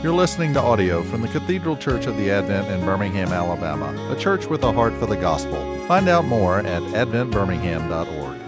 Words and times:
You're 0.00 0.14
listening 0.14 0.54
to 0.54 0.60
audio 0.60 1.02
from 1.02 1.22
the 1.22 1.28
Cathedral 1.28 1.76
Church 1.76 2.06
of 2.06 2.16
the 2.16 2.30
Advent 2.30 2.68
in 2.68 2.86
Birmingham, 2.86 3.32
Alabama, 3.32 3.92
a 4.12 4.16
church 4.16 4.46
with 4.46 4.62
a 4.62 4.70
heart 4.70 4.94
for 4.94 5.06
the 5.06 5.16
gospel. 5.16 5.58
Find 5.88 6.08
out 6.08 6.24
more 6.24 6.60
at 6.60 6.82
adventbirmingham.org. 6.84 8.38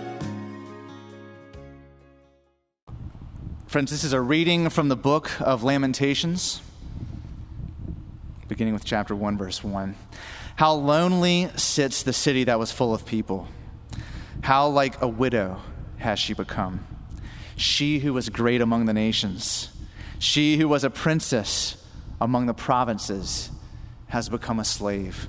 Friends, 3.66 3.90
this 3.90 4.04
is 4.04 4.12
a 4.12 4.20
reading 4.20 4.70
from 4.70 4.90
the 4.90 4.94
book 4.94 5.40
of 5.40 5.64
Lamentations, 5.64 6.62
beginning 8.46 8.72
with 8.72 8.84
chapter 8.84 9.16
1, 9.16 9.36
verse 9.36 9.64
1. 9.64 9.96
How 10.54 10.72
lonely 10.74 11.50
sits 11.56 12.04
the 12.04 12.12
city 12.12 12.44
that 12.44 12.60
was 12.60 12.70
full 12.70 12.94
of 12.94 13.04
people. 13.04 13.48
How 14.42 14.68
like 14.68 15.02
a 15.02 15.08
widow 15.08 15.60
has 15.98 16.20
she 16.20 16.32
become. 16.32 16.86
She 17.56 17.98
who 17.98 18.12
was 18.12 18.28
great 18.28 18.60
among 18.60 18.84
the 18.84 18.94
nations, 18.94 19.70
she 20.20 20.58
who 20.58 20.68
was 20.68 20.84
a 20.84 20.90
princess 20.90 21.82
among 22.20 22.44
the 22.44 22.54
provinces, 22.54 23.50
has 24.08 24.28
become 24.28 24.60
a 24.60 24.64
slave. 24.64 25.28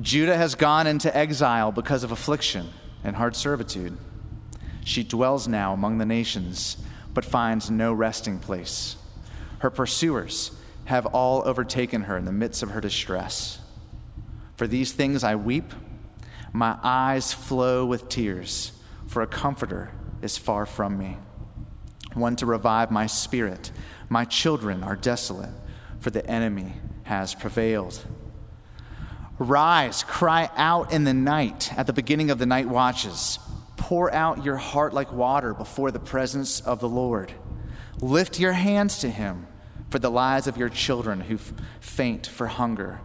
Judah 0.00 0.36
has 0.36 0.54
gone 0.54 0.86
into 0.86 1.14
exile 1.14 1.70
because 1.70 2.02
of 2.02 2.10
affliction 2.10 2.70
and 3.04 3.16
hard 3.16 3.36
servitude. 3.36 3.98
She 4.84 5.04
dwells 5.04 5.46
now 5.46 5.74
among 5.74 5.98
the 5.98 6.06
nations 6.06 6.78
but 7.12 7.24
finds 7.24 7.70
no 7.70 7.92
resting 7.92 8.38
place. 8.38 8.96
Her 9.58 9.68
pursuers 9.68 10.52
have 10.86 11.04
all 11.06 11.46
overtaken 11.46 12.04
her 12.04 12.16
in 12.16 12.24
the 12.24 12.32
midst 12.32 12.62
of 12.62 12.70
her 12.70 12.80
distress. 12.80 13.60
For 14.56 14.66
these 14.66 14.92
things 14.92 15.22
I 15.22 15.36
weep, 15.36 15.72
my 16.54 16.78
eyes 16.82 17.34
flow 17.34 17.84
with 17.84 18.08
tears, 18.08 18.72
for 19.06 19.20
a 19.20 19.26
comforter 19.26 19.90
is 20.22 20.38
far 20.38 20.64
from 20.64 20.98
me, 20.98 21.18
one 22.14 22.36
to 22.36 22.46
revive 22.46 22.90
my 22.90 23.06
spirit. 23.06 23.72
My 24.08 24.24
children 24.24 24.82
are 24.82 24.96
desolate, 24.96 25.50
for 26.00 26.10
the 26.10 26.26
enemy 26.26 26.74
has 27.04 27.34
prevailed. 27.34 28.04
Rise, 29.38 30.02
cry 30.04 30.50
out 30.56 30.92
in 30.92 31.04
the 31.04 31.14
night 31.14 31.72
at 31.76 31.86
the 31.86 31.92
beginning 31.92 32.30
of 32.30 32.38
the 32.38 32.46
night 32.46 32.68
watches. 32.68 33.38
Pour 33.76 34.12
out 34.12 34.44
your 34.44 34.56
heart 34.56 34.92
like 34.92 35.12
water 35.12 35.54
before 35.54 35.90
the 35.90 35.98
presence 35.98 36.60
of 36.60 36.80
the 36.80 36.88
Lord. 36.88 37.32
Lift 38.00 38.38
your 38.38 38.52
hands 38.52 38.98
to 38.98 39.10
him, 39.10 39.46
for 39.90 39.98
the 39.98 40.10
lives 40.10 40.46
of 40.46 40.56
your 40.56 40.68
children 40.68 41.20
who 41.20 41.38
faint 41.80 42.26
for 42.26 42.46
hunger 42.46 43.00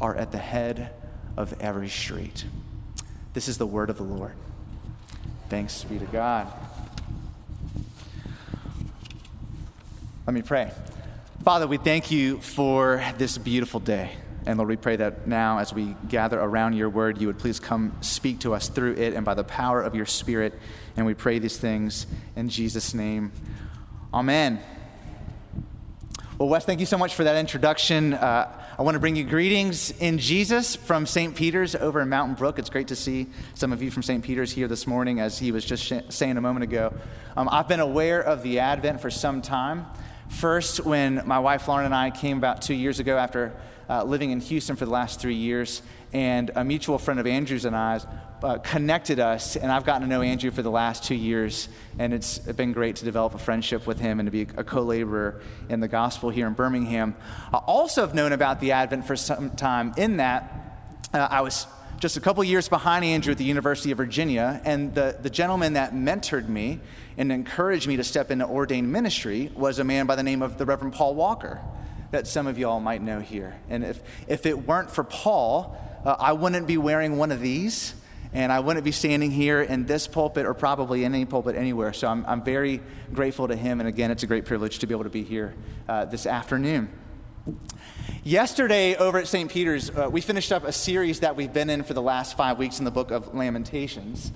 are 0.00 0.14
at 0.14 0.32
the 0.32 0.38
head 0.38 0.92
of 1.36 1.54
every 1.60 1.88
street. 1.88 2.44
This 3.32 3.48
is 3.48 3.58
the 3.58 3.66
word 3.66 3.90
of 3.90 3.96
the 3.96 4.02
Lord. 4.02 4.34
Thanks 5.48 5.84
be 5.84 5.98
to 5.98 6.06
God. 6.06 6.52
Let 10.28 10.34
me 10.34 10.42
pray. 10.42 10.70
Father, 11.42 11.66
we 11.66 11.78
thank 11.78 12.10
you 12.10 12.38
for 12.40 13.02
this 13.16 13.38
beautiful 13.38 13.80
day. 13.80 14.12
And 14.44 14.58
Lord, 14.58 14.68
we 14.68 14.76
pray 14.76 14.96
that 14.96 15.26
now 15.26 15.56
as 15.56 15.72
we 15.72 15.96
gather 16.06 16.38
around 16.38 16.74
your 16.74 16.90
word, 16.90 17.18
you 17.18 17.28
would 17.28 17.38
please 17.38 17.58
come 17.58 17.96
speak 18.02 18.40
to 18.40 18.52
us 18.52 18.68
through 18.68 18.96
it 18.96 19.14
and 19.14 19.24
by 19.24 19.32
the 19.32 19.42
power 19.42 19.80
of 19.80 19.94
your 19.94 20.04
spirit. 20.04 20.52
And 20.98 21.06
we 21.06 21.14
pray 21.14 21.38
these 21.38 21.56
things 21.56 22.06
in 22.36 22.50
Jesus' 22.50 22.92
name. 22.92 23.32
Amen. 24.12 24.60
Well, 26.36 26.50
Wes, 26.50 26.66
thank 26.66 26.80
you 26.80 26.86
so 26.86 26.98
much 26.98 27.14
for 27.14 27.24
that 27.24 27.36
introduction. 27.36 28.12
Uh, 28.12 28.52
I 28.78 28.82
want 28.82 28.96
to 28.96 29.00
bring 29.00 29.16
you 29.16 29.24
greetings 29.24 29.92
in 29.98 30.18
Jesus 30.18 30.76
from 30.76 31.06
St. 31.06 31.34
Peter's 31.34 31.74
over 31.74 32.02
in 32.02 32.10
Mountain 32.10 32.34
Brook. 32.34 32.58
It's 32.58 32.68
great 32.68 32.88
to 32.88 32.96
see 32.96 33.28
some 33.54 33.72
of 33.72 33.82
you 33.82 33.90
from 33.90 34.02
St. 34.02 34.22
Peter's 34.22 34.52
here 34.52 34.68
this 34.68 34.86
morning, 34.86 35.20
as 35.20 35.38
he 35.38 35.52
was 35.52 35.64
just 35.64 35.82
sh- 35.82 35.94
saying 36.10 36.36
a 36.36 36.42
moment 36.42 36.64
ago. 36.64 36.92
Um, 37.34 37.48
I've 37.50 37.66
been 37.66 37.80
aware 37.80 38.20
of 38.20 38.42
the 38.42 38.58
Advent 38.58 39.00
for 39.00 39.10
some 39.10 39.40
time. 39.40 39.86
First, 40.28 40.84
when 40.84 41.22
my 41.24 41.38
wife 41.38 41.66
Lauren 41.68 41.86
and 41.86 41.94
I 41.94 42.10
came 42.10 42.36
about 42.38 42.62
two 42.62 42.74
years 42.74 43.00
ago 43.00 43.16
after 43.16 43.52
uh, 43.88 44.04
living 44.04 44.30
in 44.30 44.40
Houston 44.40 44.76
for 44.76 44.84
the 44.84 44.90
last 44.90 45.20
three 45.20 45.34
years, 45.34 45.82
and 46.12 46.50
a 46.54 46.62
mutual 46.62 46.98
friend 46.98 47.18
of 47.18 47.26
Andrew's 47.26 47.64
and 47.64 47.74
I 47.74 48.00
uh, 48.42 48.58
connected 48.58 49.18
us, 49.18 49.56
and 49.56 49.72
I've 49.72 49.84
gotten 49.84 50.02
to 50.02 50.08
know 50.08 50.22
Andrew 50.22 50.50
for 50.50 50.62
the 50.62 50.70
last 50.70 51.02
two 51.02 51.14
years, 51.14 51.68
and 51.98 52.12
it's 52.12 52.38
been 52.38 52.72
great 52.72 52.96
to 52.96 53.04
develop 53.04 53.34
a 53.34 53.38
friendship 53.38 53.86
with 53.86 53.98
him 53.98 54.20
and 54.20 54.26
to 54.26 54.30
be 54.30 54.42
a 54.42 54.64
co 54.64 54.82
laborer 54.82 55.40
in 55.70 55.80
the 55.80 55.88
gospel 55.88 56.30
here 56.30 56.46
in 56.46 56.52
Birmingham. 56.52 57.16
I 57.52 57.56
also 57.58 58.02
have 58.02 58.14
known 58.14 58.32
about 58.32 58.60
the 58.60 58.72
Advent 58.72 59.06
for 59.06 59.16
some 59.16 59.50
time, 59.50 59.94
in 59.96 60.18
that 60.18 60.52
uh, 61.14 61.26
I 61.30 61.40
was 61.40 61.66
just 61.98 62.16
a 62.16 62.20
couple 62.20 62.44
years 62.44 62.68
behind 62.68 63.04
Andrew 63.04 63.32
at 63.32 63.38
the 63.38 63.44
University 63.44 63.90
of 63.90 63.98
Virginia, 63.98 64.60
and 64.64 64.94
the, 64.94 65.16
the 65.20 65.30
gentleman 65.30 65.72
that 65.72 65.92
mentored 65.92 66.48
me 66.48 66.80
and 67.16 67.32
encouraged 67.32 67.88
me 67.88 67.96
to 67.96 68.04
step 68.04 68.30
into 68.30 68.46
ordained 68.46 68.90
ministry 68.92 69.50
was 69.54 69.78
a 69.78 69.84
man 69.84 70.06
by 70.06 70.14
the 70.14 70.22
name 70.22 70.40
of 70.40 70.58
the 70.58 70.64
Reverend 70.64 70.94
Paul 70.94 71.14
Walker 71.16 71.60
that 72.10 72.26
some 72.26 72.46
of 72.46 72.58
y'all 72.58 72.80
might 72.80 73.02
know 73.02 73.20
here. 73.20 73.58
And 73.68 73.84
if, 73.84 74.00
if 74.28 74.46
it 74.46 74.66
weren't 74.66 74.90
for 74.90 75.04
Paul, 75.04 75.76
uh, 76.04 76.16
I 76.18 76.32
wouldn't 76.32 76.66
be 76.66 76.78
wearing 76.78 77.18
one 77.18 77.32
of 77.32 77.40
these, 77.40 77.94
and 78.32 78.52
I 78.52 78.60
wouldn't 78.60 78.84
be 78.84 78.92
standing 78.92 79.30
here 79.30 79.60
in 79.60 79.86
this 79.86 80.06
pulpit 80.06 80.46
or 80.46 80.54
probably 80.54 81.04
in 81.04 81.14
any 81.14 81.24
pulpit 81.24 81.56
anywhere. 81.56 81.92
So 81.92 82.08
I'm, 82.08 82.24
I'm 82.26 82.42
very 82.42 82.80
grateful 83.12 83.48
to 83.48 83.56
him. 83.56 83.80
And 83.80 83.88
again, 83.88 84.10
it's 84.10 84.22
a 84.22 84.26
great 84.26 84.44
privilege 84.44 84.78
to 84.78 84.86
be 84.86 84.94
able 84.94 85.04
to 85.04 85.10
be 85.10 85.24
here 85.24 85.54
uh, 85.88 86.04
this 86.04 86.26
afternoon. 86.26 86.90
Yesterday, 88.24 88.96
over 88.96 89.18
at 89.18 89.28
St. 89.28 89.48
Peter's, 89.48 89.90
uh, 89.90 90.08
we 90.10 90.20
finished 90.20 90.50
up 90.50 90.64
a 90.64 90.72
series 90.72 91.20
that 91.20 91.36
we've 91.36 91.52
been 91.52 91.70
in 91.70 91.84
for 91.84 91.94
the 91.94 92.02
last 92.02 92.36
five 92.36 92.58
weeks 92.58 92.80
in 92.80 92.84
the 92.84 92.90
book 92.90 93.12
of 93.12 93.32
Lamentations. 93.32 94.32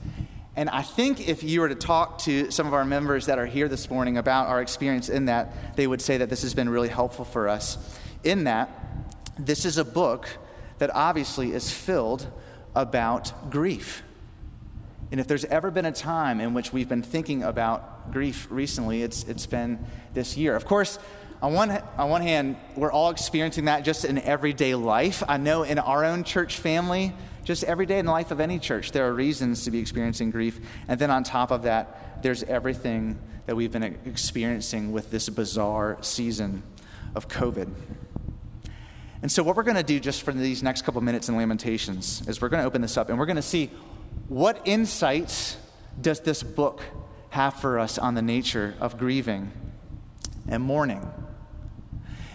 And 0.54 0.70
I 0.70 0.82
think 0.82 1.28
if 1.28 1.42
you 1.42 1.60
were 1.60 1.68
to 1.68 1.74
talk 1.74 2.18
to 2.18 2.50
some 2.52 2.68
of 2.68 2.74
our 2.74 2.84
members 2.84 3.26
that 3.26 3.40
are 3.40 3.46
here 3.46 3.68
this 3.68 3.90
morning 3.90 4.18
about 4.18 4.46
our 4.46 4.62
experience 4.62 5.08
in 5.08 5.24
that, 5.24 5.76
they 5.76 5.88
would 5.88 6.00
say 6.00 6.16
that 6.18 6.30
this 6.30 6.42
has 6.42 6.54
been 6.54 6.68
really 6.68 6.88
helpful 6.88 7.24
for 7.24 7.48
us. 7.48 7.76
In 8.22 8.44
that, 8.44 8.70
this 9.36 9.64
is 9.64 9.78
a 9.78 9.84
book 9.84 10.28
that 10.78 10.94
obviously 10.94 11.52
is 11.52 11.72
filled 11.72 12.30
about 12.76 13.50
grief. 13.50 14.04
And 15.10 15.20
if 15.20 15.26
there's 15.26 15.44
ever 15.46 15.72
been 15.72 15.86
a 15.86 15.92
time 15.92 16.40
in 16.40 16.54
which 16.54 16.72
we've 16.72 16.88
been 16.88 17.02
thinking 17.02 17.42
about 17.42 18.12
grief 18.12 18.46
recently, 18.48 19.02
it's, 19.02 19.24
it's 19.24 19.46
been 19.46 19.84
this 20.14 20.36
year. 20.36 20.54
Of 20.54 20.66
course, 20.66 20.98
on 21.42 21.52
one, 21.54 21.82
on 21.98 22.08
one 22.08 22.22
hand, 22.22 22.56
we're 22.76 22.92
all 22.92 23.10
experiencing 23.10 23.64
that 23.64 23.84
just 23.84 24.04
in 24.04 24.18
everyday 24.18 24.76
life. 24.76 25.24
I 25.26 25.38
know 25.38 25.64
in 25.64 25.76
our 25.80 26.04
own 26.04 26.22
church 26.22 26.56
family, 26.56 27.12
just 27.42 27.64
every 27.64 27.84
day 27.84 27.98
in 27.98 28.06
the 28.06 28.12
life 28.12 28.30
of 28.30 28.38
any 28.38 28.60
church, 28.60 28.92
there 28.92 29.08
are 29.08 29.12
reasons 29.12 29.64
to 29.64 29.72
be 29.72 29.80
experiencing 29.80 30.30
grief. 30.30 30.60
And 30.86 31.00
then 31.00 31.10
on 31.10 31.24
top 31.24 31.50
of 31.50 31.64
that, 31.64 32.22
there's 32.22 32.44
everything 32.44 33.18
that 33.46 33.56
we've 33.56 33.72
been 33.72 33.82
experiencing 33.82 34.92
with 34.92 35.10
this 35.10 35.28
bizarre 35.28 35.98
season 36.00 36.62
of 37.16 37.26
COVID. 37.26 37.74
And 39.20 39.30
so, 39.30 39.42
what 39.42 39.56
we're 39.56 39.64
going 39.64 39.76
to 39.76 39.82
do 39.82 39.98
just 39.98 40.22
for 40.22 40.32
these 40.32 40.62
next 40.62 40.82
couple 40.82 41.00
minutes 41.00 41.28
in 41.28 41.36
Lamentations 41.36 42.26
is 42.28 42.40
we're 42.40 42.50
going 42.50 42.62
to 42.62 42.66
open 42.66 42.82
this 42.82 42.96
up 42.96 43.08
and 43.08 43.18
we're 43.18 43.26
going 43.26 43.36
to 43.36 43.42
see 43.42 43.70
what 44.28 44.60
insights 44.64 45.56
does 46.00 46.20
this 46.20 46.44
book 46.44 46.82
have 47.30 47.54
for 47.54 47.80
us 47.80 47.98
on 47.98 48.14
the 48.14 48.22
nature 48.22 48.76
of 48.80 48.96
grieving 48.96 49.50
and 50.48 50.62
mourning. 50.62 51.10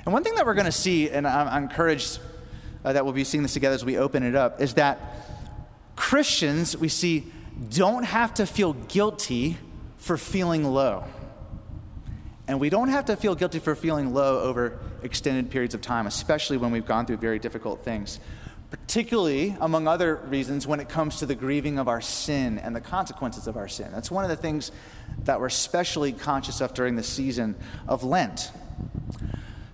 And 0.08 0.14
one 0.14 0.24
thing 0.24 0.36
that 0.36 0.46
we're 0.46 0.54
going 0.54 0.64
to 0.64 0.72
see, 0.72 1.10
and 1.10 1.28
I'm 1.28 1.64
encouraged 1.64 2.20
uh, 2.86 2.94
that 2.94 3.04
we'll 3.04 3.14
be 3.14 3.26
seeing 3.26 3.44
this 3.44 3.52
together 3.52 3.76
as 3.76 3.84
we 3.84 3.98
open 3.98 4.24
it 4.24 4.36
up 4.36 4.62
is 4.62 4.76
that 4.76 5.02
Christians, 5.98 6.78
we 6.78 6.88
see, 6.88 7.30
don't 7.70 8.06
have 8.06 8.34
to 8.36 8.46
feel 8.46 8.72
guilty 8.72 9.58
for 9.98 10.16
feeling 10.16 10.64
low. 10.64 11.04
And 12.48 12.58
we 12.58 12.70
don't 12.70 12.88
have 12.88 13.04
to 13.08 13.18
feel 13.18 13.36
guilty 13.36 13.60
for 13.60 13.76
feeling 13.76 14.14
low 14.14 14.40
over 14.40 14.80
extended 15.04 15.52
periods 15.52 15.76
of 15.76 15.82
time, 15.82 16.08
especially 16.08 16.56
when 16.56 16.72
we've 16.72 16.86
gone 16.86 17.06
through 17.06 17.18
very 17.18 17.38
difficult 17.38 17.84
things. 17.84 18.22
Particularly, 18.72 19.58
among 19.60 19.90
other 19.90 20.16
reasons, 20.16 20.66
when 20.66 20.80
it 20.80 20.88
comes 20.88 21.20
to 21.20 21.26
the 21.26 21.36
grieving 21.36 21.78
of 21.78 21.90
our 21.90 22.00
sin 22.00 22.60
and 22.60 22.74
the 22.74 22.80
consequences 22.80 23.46
of 23.46 23.58
our 23.58 23.68
sin. 23.68 23.92
That's 23.92 24.10
one 24.10 24.24
of 24.24 24.30
the 24.30 24.38
things 24.38 24.72
that 25.26 25.42
we're 25.42 25.48
especially 25.48 26.14
conscious 26.14 26.62
of 26.62 26.74
during 26.74 26.96
the 26.96 27.04
season 27.04 27.58
of 27.90 28.06
Lent. 28.06 28.52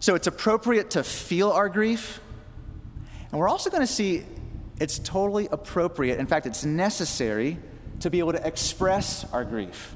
So 0.04 0.16
it's 0.16 0.28
appropriate 0.28 0.90
to 0.92 1.04
feel 1.06 1.52
our 1.52 1.70
grief, 1.70 2.20
and 3.32 3.40
we're 3.40 3.48
also 3.48 3.70
going 3.70 3.80
to 3.80 3.88
see 3.88 4.26
it's 4.78 5.00
totally 5.00 5.48
appropriate, 5.50 6.20
in 6.20 6.28
fact, 6.28 6.46
it's 6.46 6.66
necessary 6.66 7.58
to 8.02 8.10
be 8.10 8.20
able 8.20 8.34
to 8.34 8.46
express 8.46 9.24
our 9.32 9.46
grief. 9.46 9.96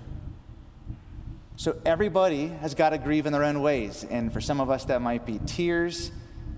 So 1.57 1.77
everybody 1.85 2.47
has 2.47 2.73
got 2.73 2.91
to 2.91 2.97
grieve 2.97 3.25
in 3.25 3.33
their 3.33 3.43
own 3.43 3.61
ways. 3.61 4.05
And 4.09 4.31
for 4.31 4.39
some 4.39 4.61
of 4.61 4.69
us, 4.69 4.85
that 4.85 5.01
might 5.01 5.25
be 5.25 5.41
tears, 5.45 6.09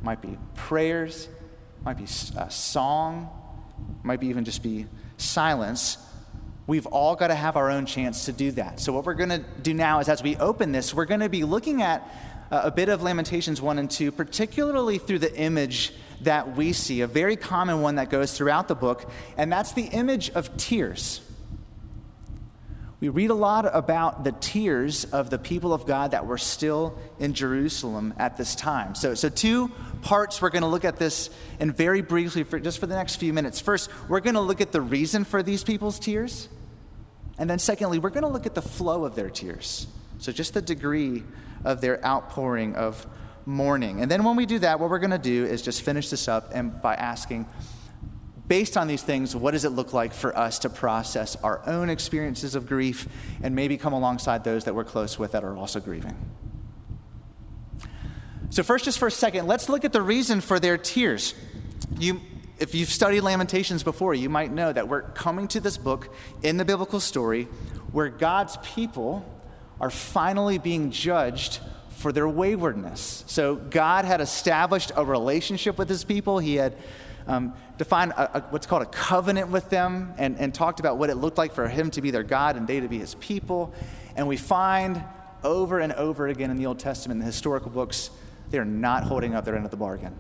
might 0.04 0.22
be 0.22 0.38
prayers, 0.54 1.28
might 1.84 1.98
be 1.98 2.06
a 2.38 2.52
song, 2.52 3.32
might 4.04 4.20
be 4.20 4.28
even 4.28 4.46
just 4.46 4.62
be 4.62 4.86
silence. 5.18 5.98
We've 6.68 6.86
all 6.86 7.16
got 7.16 7.30
to 7.30 7.36
have 7.36 7.58
our 7.58 7.72
own 7.72 7.88
chance 7.88 8.26
to 8.26 8.32
do 8.32 8.52
that. 8.52 8.80
So, 8.80 8.94
what 8.94 9.06
we're 9.06 9.16
going 9.16 9.30
to 9.32 9.44
do 9.64 9.74
now 9.74 10.02
is 10.02 10.08
as 10.08 10.22
we 10.22 10.36
open 10.36 10.72
this, 10.72 10.94
we're 10.94 11.06
going 11.06 11.22
to 11.22 11.30
be 11.30 11.44
looking 11.44 11.82
at 11.82 12.08
Uh, 12.52 12.62
a 12.64 12.72
bit 12.72 12.90
of 12.90 13.04
Lamentations 13.04 13.62
1 13.62 13.78
and 13.78 13.92
2, 13.92 14.12
particularly 14.12 14.98
through 14.98 15.20
the 15.20 15.36
image 15.36 15.94
that 16.22 16.56
we 16.56 16.74
see, 16.74 17.02
a 17.02 17.08
very 17.08 17.36
common 17.36 17.82
one 17.82 17.96
that 17.96 18.10
goes 18.10 18.36
throughout 18.36 18.68
the 18.68 18.76
book, 18.76 19.10
and 19.38 19.52
that's 19.52 19.74
the 19.74 19.84
image 19.84 20.32
of 20.32 20.56
tears. 20.58 21.22
we 23.00 23.08
read 23.08 23.30
a 23.30 23.36
lot 23.36 23.70
about 23.74 24.24
the 24.24 24.32
tears 24.32 25.06
of 25.06 25.30
the 25.30 25.38
people 25.38 25.74
of 25.74 25.86
God 25.86 26.12
that 26.12 26.26
were 26.26 26.40
still 26.40 26.98
in 27.20 27.36
Jerusalem 27.36 28.16
at 28.18 28.36
this 28.36 28.56
time. 28.56 28.96
So, 28.96 29.14
so 29.14 29.30
two 29.30 29.72
parts 30.02 30.42
we're 30.42 30.50
going 30.50 30.64
to 30.64 30.68
look 30.68 30.86
at 30.86 30.98
this 30.98 31.30
and 31.60 31.76
very 31.76 32.02
briefly, 32.02 32.44
for, 32.44 32.60
just 32.60 32.80
for 32.80 32.88
the 32.88 32.96
next 32.96 33.18
few 33.18 33.32
minutes. 33.32 33.62
First, 33.62 33.92
we're 34.10 34.22
going 34.22 34.34
to 34.34 34.42
look 34.42 34.60
at 34.60 34.72
the 34.72 34.82
reason 34.82 35.24
for 35.24 35.44
these 35.44 35.64
people's 35.64 36.00
tears. 36.00 36.50
And 37.38 37.48
then, 37.48 37.60
secondly, 37.60 38.00
we're 38.00 38.10
going 38.10 38.24
to 38.24 38.30
look 38.30 38.48
at 38.48 38.56
the 38.56 38.62
flow 38.62 39.06
of 39.06 39.16
their 39.16 39.30
tears. 39.30 39.88
So, 40.18 40.34
just 40.34 40.54
the 40.54 40.62
degree 40.62 41.24
of 41.64 41.82
their 41.82 42.04
outpouring 42.06 42.76
of 42.76 43.06
mourning. 43.46 44.02
And 44.02 44.10
then, 44.10 44.24
when 44.24 44.36
we 44.36 44.46
do 44.46 44.60
that, 44.60 44.80
what 44.80 44.90
we're 44.90 45.00
going 45.00 45.12
to 45.12 45.18
do 45.18 45.46
is 45.46 45.62
just 45.62 45.82
finish 45.82 46.10
this 46.10 46.28
up 46.28 46.52
and 46.54 46.82
by 46.82 46.96
asking, 46.96 47.48
based 48.48 48.76
on 48.78 48.88
these 48.88 49.04
things, 49.04 49.36
what 49.36 49.52
does 49.52 49.64
it 49.64 49.70
look 49.70 49.94
like 49.94 50.14
for 50.14 50.38
us 50.38 50.60
to 50.60 50.70
process 50.70 51.36
our 51.38 51.62
own 51.68 51.90
experiences 51.90 52.56
of 52.56 52.66
grief 52.66 53.08
and 53.42 53.56
maybe 53.56 53.78
come 53.78 53.94
alongside 53.94 54.44
those 54.44 54.66
that 54.66 54.76
we're 54.76 54.84
close 54.84 55.20
with 55.20 55.32
that 55.34 55.44
are 55.44 55.56
also 55.56 55.80
grieving? 55.80 56.16
So, 58.50 58.64
first, 58.64 58.86
just 58.86 58.98
for 58.98 59.08
a 59.08 59.12
second, 59.12 59.46
let's 59.48 59.70
look 59.70 59.86
at 59.86 59.94
the 59.94 60.02
reason 60.02 60.42
for 60.42 60.60
their 60.60 60.78
tears. 60.78 61.36
You, 62.00 62.20
if 62.58 62.74
you've 62.74 62.90
studied 62.90 63.22
Lamentations 63.22 63.84
before, 63.84 64.16
you 64.16 64.30
might 64.30 64.52
know 64.52 64.74
that 64.74 64.88
we're 64.88 65.04
coming 65.04 65.48
to 65.50 65.60
this 65.60 65.78
book 65.78 66.14
in 66.42 66.58
the 66.58 66.66
biblical 66.66 67.00
story 67.00 67.44
where 67.92 68.10
God's 68.10 68.58
people 68.58 69.24
are 69.80 69.90
finally 69.90 70.58
being 70.58 70.92
judged 70.92 71.60
for 71.90 72.12
their 72.12 72.28
waywardness. 72.28 73.24
So, 73.28 73.56
God 73.56 74.06
had 74.06 74.22
established 74.22 74.92
a 74.96 75.04
relationship 75.04 75.78
with 75.78 75.90
his 75.90 76.04
people. 76.04 76.40
He 76.40 76.56
had 76.56 76.76
um, 77.28 77.54
defined 77.78 78.12
a, 78.12 78.38
a, 78.38 78.42
what's 78.50 78.66
called 78.66 78.82
a 78.84 78.88
covenant 78.88 79.50
with 79.50 79.70
them 79.70 80.14
and, 80.18 80.38
and 80.38 80.54
talked 80.54 80.80
about 80.80 80.98
what 80.98 81.10
it 81.10 81.16
looked 81.16 81.38
like 81.38 81.54
for 81.54 81.68
him 81.68 81.92
to 81.92 82.02
be 82.02 82.12
their 82.12 82.24
God 82.24 82.56
and 82.56 82.68
they 82.68 82.80
to 82.80 82.88
be 82.88 82.98
his 82.98 83.16
people. 83.16 83.74
And 84.16 84.28
we 84.28 84.38
find 84.38 85.04
over 85.44 85.80
and 85.80 85.94
over 85.94 86.28
again 86.28 86.52
in 86.52 86.58
the 86.58 86.66
Old 86.66 86.80
Testament, 86.80 87.18
in 87.18 87.20
the 87.20 87.26
historical 87.26 87.70
books, 87.70 88.10
they're 88.50 88.66
not 88.66 89.04
holding 89.04 89.36
up 89.36 89.46
their 89.46 89.56
end 89.56 89.66
of 89.66 89.72
the 89.72 89.78
bargain. 89.78 90.16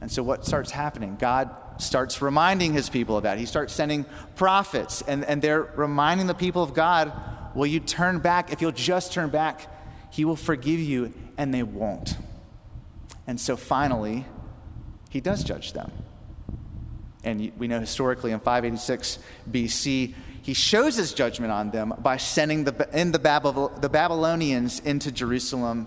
And 0.00 0.10
so, 0.10 0.22
what 0.22 0.44
starts 0.44 0.72
happening? 0.72 1.16
God 1.18 1.50
starts 1.78 2.20
reminding 2.20 2.72
his 2.72 2.88
people 2.88 3.16
of 3.16 3.22
that. 3.22 3.38
He 3.38 3.46
starts 3.46 3.72
sending 3.72 4.04
prophets, 4.34 5.02
and, 5.02 5.24
and 5.24 5.40
they're 5.40 5.62
reminding 5.62 6.26
the 6.26 6.34
people 6.34 6.62
of 6.62 6.74
God, 6.74 7.12
Will 7.54 7.66
you 7.66 7.80
turn 7.80 8.18
back? 8.18 8.52
If 8.52 8.60
you'll 8.60 8.72
just 8.72 9.12
turn 9.12 9.30
back, 9.30 9.68
he 10.10 10.24
will 10.24 10.36
forgive 10.36 10.80
you, 10.80 11.12
and 11.36 11.52
they 11.52 11.62
won't. 11.62 12.16
And 13.26 13.40
so, 13.40 13.56
finally, 13.56 14.26
he 15.10 15.20
does 15.20 15.44
judge 15.44 15.72
them. 15.72 15.90
And 17.24 17.52
we 17.56 17.68
know 17.68 17.78
historically 17.78 18.32
in 18.32 18.40
586 18.40 19.18
BC, 19.50 20.14
he 20.42 20.54
shows 20.54 20.96
his 20.96 21.12
judgment 21.12 21.52
on 21.52 21.70
them 21.70 21.94
by 21.98 22.16
sending 22.16 22.64
the, 22.64 22.88
in 22.92 23.12
the, 23.12 23.18
Babylon, 23.18 23.80
the 23.80 23.88
Babylonians 23.88 24.80
into 24.80 25.12
Jerusalem, 25.12 25.86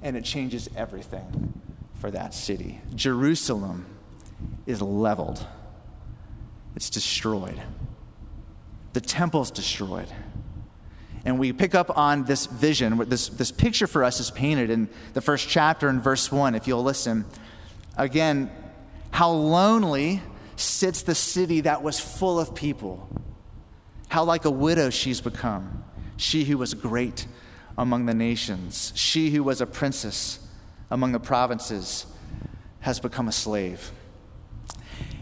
and 0.00 0.16
it 0.16 0.24
changes 0.24 0.70
everything 0.76 1.60
for 1.94 2.10
that 2.12 2.34
city. 2.34 2.80
Jerusalem 2.94 3.86
is 4.64 4.80
leveled, 4.80 5.44
it's 6.76 6.88
destroyed. 6.88 7.60
The 8.92 9.00
temple's 9.00 9.50
destroyed. 9.50 10.06
And 11.24 11.38
we 11.38 11.52
pick 11.52 11.74
up 11.74 11.96
on 11.96 12.24
this 12.24 12.46
vision, 12.46 12.98
this, 13.08 13.28
this 13.28 13.50
picture 13.50 13.86
for 13.86 14.04
us 14.04 14.20
is 14.20 14.30
painted 14.30 14.70
in 14.70 14.88
the 15.14 15.20
first 15.20 15.48
chapter 15.48 15.88
in 15.88 16.00
verse 16.00 16.30
1, 16.30 16.54
if 16.54 16.68
you'll 16.68 16.82
listen. 16.82 17.24
Again, 17.96 18.50
how 19.10 19.30
lonely 19.30 20.20
sits 20.56 21.02
the 21.02 21.14
city 21.14 21.62
that 21.62 21.82
was 21.82 21.98
full 21.98 22.38
of 22.38 22.54
people. 22.54 23.08
How 24.08 24.24
like 24.24 24.44
a 24.44 24.50
widow 24.50 24.90
she's 24.90 25.20
become. 25.20 25.84
She 26.16 26.44
who 26.44 26.58
was 26.58 26.74
great 26.74 27.26
among 27.76 28.06
the 28.06 28.14
nations, 28.14 28.92
she 28.94 29.30
who 29.30 29.42
was 29.42 29.60
a 29.60 29.66
princess 29.66 30.38
among 30.90 31.12
the 31.12 31.18
provinces, 31.18 32.06
has 32.80 33.00
become 33.00 33.26
a 33.28 33.32
slave. 33.32 33.90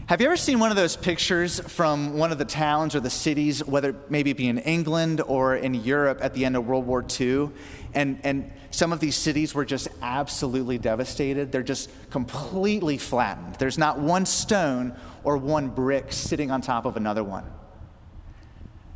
Have 0.07 0.21
you 0.21 0.27
ever 0.27 0.37
seen 0.37 0.59
one 0.59 0.71
of 0.71 0.77
those 0.77 0.97
pictures 0.97 1.61
from 1.61 2.19
one 2.19 2.33
of 2.33 2.39
the 2.39 2.45
towns 2.45 2.97
or 2.97 3.01
the 3.01 3.09
cities, 3.09 3.65
whether 3.65 3.95
maybe 4.09 4.31
it 4.31 4.37
be 4.37 4.49
in 4.49 4.59
England 4.59 5.21
or 5.21 5.55
in 5.55 5.75
Europe 5.75 6.19
at 6.21 6.35
the 6.35 6.45
end 6.45 6.57
of 6.57 6.67
World 6.67 6.87
War 6.87 7.05
II? 7.21 7.51
And, 7.95 8.21
and 8.25 8.51
some 8.73 8.93
of 8.93 8.99
these 8.99 9.15
cities 9.15 9.55
were 9.55 9.65
just 9.65 9.87
absolutely 10.03 10.77
devastated. 10.77 11.53
They're 11.53 11.63
just 11.63 11.89
completely 12.11 12.99
flattened. 12.99 13.55
There's 13.57 13.79
not 13.79 14.01
one 14.01 14.27
stone 14.27 14.97
or 15.23 15.37
one 15.37 15.69
brick 15.69 16.13
sitting 16.13 16.51
on 16.51 16.63
top 16.63 16.85
of 16.85 16.97
another 16.97 17.23
one. 17.23 17.45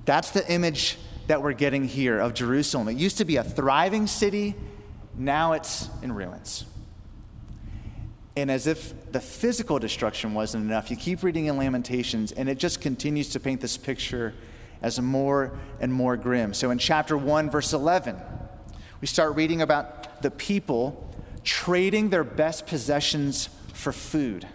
That's 0.06 0.32
the 0.32 0.50
image 0.50 0.98
that 1.28 1.40
we're 1.40 1.52
getting 1.52 1.84
here 1.84 2.18
of 2.18 2.34
Jerusalem. 2.34 2.88
It 2.88 2.96
used 2.96 3.18
to 3.18 3.24
be 3.24 3.36
a 3.36 3.44
thriving 3.44 4.08
city, 4.08 4.56
now 5.16 5.52
it's 5.52 5.88
in 6.02 6.12
ruins. 6.12 6.64
And 8.36 8.50
as 8.50 8.66
if 8.66 9.12
the 9.12 9.20
physical 9.20 9.78
destruction 9.78 10.34
wasn't 10.34 10.64
enough, 10.64 10.90
you 10.90 10.96
keep 10.96 11.22
reading 11.22 11.46
in 11.46 11.56
Lamentations, 11.56 12.32
and 12.32 12.48
it 12.48 12.58
just 12.58 12.82
continues 12.82 13.30
to 13.30 13.40
paint 13.40 13.62
this 13.62 13.78
picture 13.78 14.34
as 14.82 15.00
more 15.00 15.58
and 15.80 15.92
more 15.92 16.16
grim. 16.18 16.52
So 16.52 16.70
in 16.70 16.78
chapter 16.78 17.16
1, 17.16 17.50
verse 17.50 17.72
11, 17.72 18.16
we 19.00 19.06
start 19.06 19.34
reading 19.36 19.62
about 19.62 20.22
the 20.22 20.30
people 20.30 21.14
trading 21.44 22.10
their 22.10 22.24
best 22.24 22.66
possessions 22.66 23.48
for 23.72 23.92
food. 23.92 24.46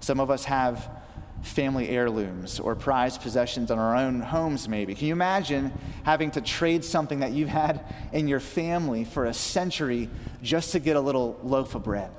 Some 0.00 0.20
of 0.20 0.30
us 0.30 0.44
have 0.44 0.88
family 1.44 1.90
heirlooms 1.90 2.58
or 2.58 2.74
prized 2.74 3.20
possessions 3.20 3.70
on 3.70 3.78
our 3.78 3.94
own 3.94 4.20
homes, 4.20 4.66
maybe. 4.66 4.94
Can 4.94 5.06
you 5.06 5.12
imagine 5.12 5.72
having 6.02 6.30
to 6.32 6.40
trade 6.40 6.84
something 6.84 7.20
that 7.20 7.32
you've 7.32 7.50
had 7.50 7.84
in 8.12 8.26
your 8.26 8.40
family 8.40 9.04
for 9.04 9.26
a 9.26 9.34
century 9.34 10.08
just 10.42 10.72
to 10.72 10.80
get 10.80 10.96
a 10.96 11.00
little 11.00 11.38
loaf 11.42 11.74
of 11.74 11.84
bread? 11.84 12.10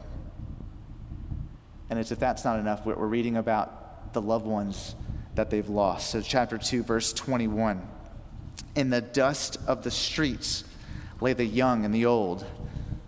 And 1.90 1.98
as 1.98 2.12
if 2.12 2.20
that's 2.20 2.46
not 2.46 2.60
enough, 2.60 2.86
we're 2.86 2.96
reading 2.96 3.36
about 3.36 4.14
the 4.14 4.22
loved 4.22 4.46
ones 4.46 4.96
that 5.34 5.50
they've 5.50 5.68
lost. 5.68 6.12
So, 6.12 6.22
chapter 6.22 6.58
2, 6.58 6.84
verse 6.84 7.12
21. 7.12 7.82
In 8.76 8.90
the 8.90 9.02
dust 9.02 9.58
of 9.68 9.84
the 9.84 9.92
streets 9.92 10.64
lay 11.20 11.34
the 11.34 11.46
young 11.46 11.84
and 11.84 11.94
the 11.94 12.06
old. 12.06 12.46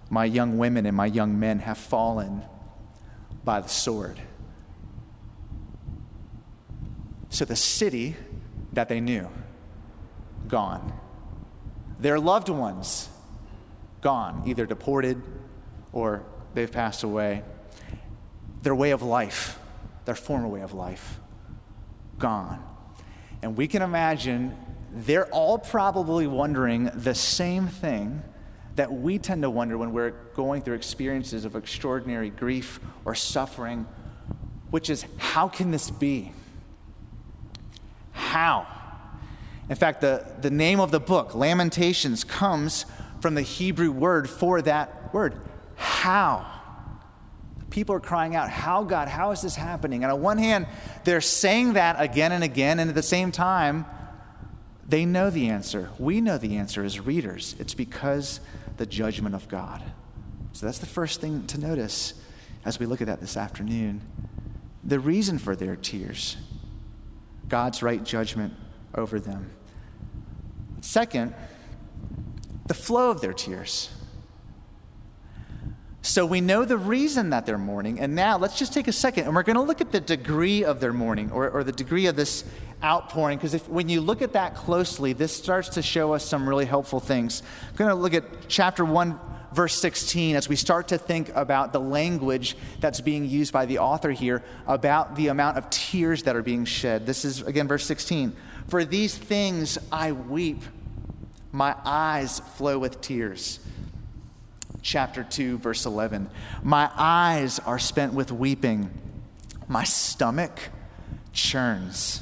My 0.09 0.25
young 0.25 0.57
women 0.57 0.85
and 0.85 0.97
my 0.97 1.05
young 1.05 1.39
men 1.39 1.59
have 1.59 1.77
fallen 1.77 2.41
by 3.43 3.61
the 3.61 3.69
sword. 3.69 4.19
So 7.29 7.45
the 7.45 7.56
city 7.56 8.15
that 8.74 8.89
they 8.89 9.00
knew, 9.00 9.29
gone. 10.47 10.94
Their 12.00 12.19
loved 12.19 12.50
ones, 12.50 13.09
gone, 14.01 14.44
either 14.45 14.65
deported 14.65 15.21
or 15.92 16.23
they've 16.54 16.71
passed 16.71 17.04
away. 17.04 17.44
Their 18.61 18.75
way 18.75 18.92
of 18.92 19.01
life, 19.01 19.59
their 20.06 20.16
former 20.16 20.47
way 20.47 20.61
of 20.61 20.73
life, 20.73 21.19
gone. 22.18 22.63
And 23.42 23.56
we 23.56 23.68
can 23.68 23.81
imagine 23.81 24.56
they're 24.92 25.28
all 25.28 25.57
probably 25.57 26.28
wondering 26.28 26.90
the 26.94 27.13
same 27.13 27.68
thing 27.68 28.23
that 28.75 28.92
we 28.92 29.18
tend 29.18 29.42
to 29.42 29.49
wonder 29.49 29.78
when 29.78 29.92
we're 29.92 30.11
going 30.35 30.61
through 30.61 30.75
experiences 30.75 31.45
of 31.45 31.56
extraordinary 31.56 32.30
grief 32.30 32.80
or 33.06 33.16
suffering, 33.16 33.87
which 34.69 34.90
is 34.90 35.06
how 35.18 35.47
can 35.47 35.71
this 35.71 35.90
be? 35.90 36.31
How. 38.18 38.68
In 39.69 39.76
fact, 39.76 40.02
the, 40.02 40.26
the 40.42 40.50
name 40.50 40.80
of 40.80 40.92
the 40.92 41.00
book, 41.00 41.36
Lamentations, 41.36 42.24
comes 42.24 42.86
from 43.19 43.36
the 43.36 43.42
Hebrew 43.42 43.92
word 43.92 44.30
for 44.30 44.62
that 44.62 45.14
word 45.14 45.40
how. 45.76 46.45
People 47.69 47.95
are 47.95 48.00
crying 48.00 48.36
out, 48.36 48.50
How, 48.50 48.83
God? 48.83 49.07
How 49.07 49.31
is 49.31 49.42
this 49.42 49.56
happening? 49.56 50.04
And 50.04 50.12
on 50.12 50.21
one 50.21 50.38
hand, 50.38 50.68
they're 51.04 51.21
saying 51.21 51.74
that 51.74 52.00
again 52.00 52.31
and 52.31 52.44
again, 52.44 52.80
and 52.80 52.90
at 52.90 52.95
the 52.95 53.04
same 53.04 53.31
time, 53.31 53.86
they 54.88 55.06
know 55.06 55.30
the 55.30 55.50
answer. 55.50 55.90
We 56.00 56.21
know 56.21 56.38
the 56.38 56.57
answer 56.57 56.83
as 56.83 57.00
readers. 57.00 57.56
It's 57.59 57.74
because 57.74 58.40
the 58.78 58.86
judgment 58.86 59.36
of 59.36 59.47
God. 59.50 59.83
So 60.54 60.66
that's 60.66 60.80
the 60.80 60.86
first 60.86 61.19
thing 61.19 61.45
to 61.47 61.59
notice 61.59 62.14
as 62.64 62.80
we 62.80 62.86
look 62.86 63.02
at 63.02 63.07
that 63.07 63.19
this 63.19 63.38
afternoon. 63.38 64.02
The 64.83 65.00
reason 65.00 65.38
for 65.38 65.56
their 65.56 65.76
tears 65.76 66.38
God's 67.47 67.81
right 67.81 68.04
judgment 68.04 68.54
over 68.95 69.19
them. 69.19 69.51
Second, 70.81 71.33
the 72.68 72.73
flow 72.73 73.09
of 73.09 73.21
their 73.21 73.33
tears. 73.33 73.89
So 76.01 76.25
we 76.25 76.39
know 76.39 76.63
the 76.63 76.77
reason 76.77 77.31
that 77.31 77.45
they're 77.45 77.57
mourning, 77.57 77.99
and 77.99 78.16
now 78.16 78.37
let's 78.37 78.57
just 78.57 78.73
take 78.73 78.87
a 78.87 78.94
second 78.94 79.25
and 79.25 79.35
we're 79.35 79.44
going 79.44 79.57
to 79.57 79.61
look 79.61 79.81
at 79.81 79.92
the 79.92 79.99
degree 79.99 80.63
of 80.63 80.80
their 80.80 80.94
mourning 80.94 81.31
or, 81.31 81.49
or 81.49 81.63
the 81.66 81.73
degree 81.73 82.06
of 82.06 82.16
this 82.16 82.45
outpouring, 82.83 83.37
because 83.37 83.59
when 83.68 83.89
you 83.89 83.99
look 83.99 84.21
at 84.21 84.33
that 84.33 84.56
closely, 84.56 85.11
this 85.11 85.35
starts 85.35 85.69
to 85.69 85.81
show 85.81 86.13
us 86.13 86.23
some 86.23 86.47
really 86.47 86.66
helpful 86.66 86.99
things. 86.99 87.44
I'm 87.69 87.75
going 87.75 87.89
to 87.89 87.95
look 87.95 88.13
at 88.13 88.23
chapter 88.47 88.85
1, 88.85 89.19
verse 89.54 89.73
16 89.75 90.35
as 90.35 90.49
we 90.49 90.56
start 90.56 90.89
to 90.89 90.97
think 90.97 91.30
about 91.35 91.73
the 91.73 91.80
language 91.80 92.56
that's 92.80 93.01
being 93.01 93.25
used 93.25 93.54
by 93.54 93.66
the 93.66 93.80
author 93.80 94.11
here 94.11 94.44
about 94.66 95.16
the 95.16 95.27
amount 95.27 95.57
of 95.57 95.69
tears 95.69 96.23
that 96.23 96.35
are 96.35 96.42
being 96.42 96.66
shed. 96.66 97.06
This 97.06 97.25
is, 97.25 97.42
again, 97.42 97.68
verse 97.68 97.85
16. 97.85 98.35
For 98.68 98.83
these 98.83 99.18
things 99.18 99.77
I 99.92 100.11
weep, 100.11 100.63
my 101.51 101.75
eyes 101.85 102.39
flow 102.39 102.77
with 102.77 103.01
tears. 103.01 103.59
Chapter 104.81 105.23
2, 105.23 105.57
verse 105.57 105.85
11. 105.85 106.30
My 106.63 106.89
eyes 106.95 107.59
are 107.59 107.80
spent 107.80 108.13
with 108.13 108.31
weeping, 108.31 108.89
my 109.68 109.83
stomach 109.83 110.69
churns. 111.33 112.21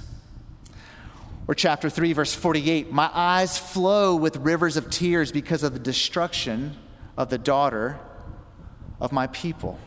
Or 1.48 1.54
chapter 1.54 1.90
3, 1.90 2.14
verse 2.14 2.34
48 2.34 2.92
My 2.92 3.10
eyes 3.14 3.58
flow 3.58 4.16
with 4.16 4.38
rivers 4.38 4.78
of 4.78 4.90
tears 4.90 5.32
because 5.32 5.64
of 5.64 5.74
the 5.74 5.80
destruction 5.80 6.76
of 7.18 7.30
the 7.30 7.38
daughter 7.38 8.00
of 9.00 9.12
my 9.12 9.28
people. 9.28 9.80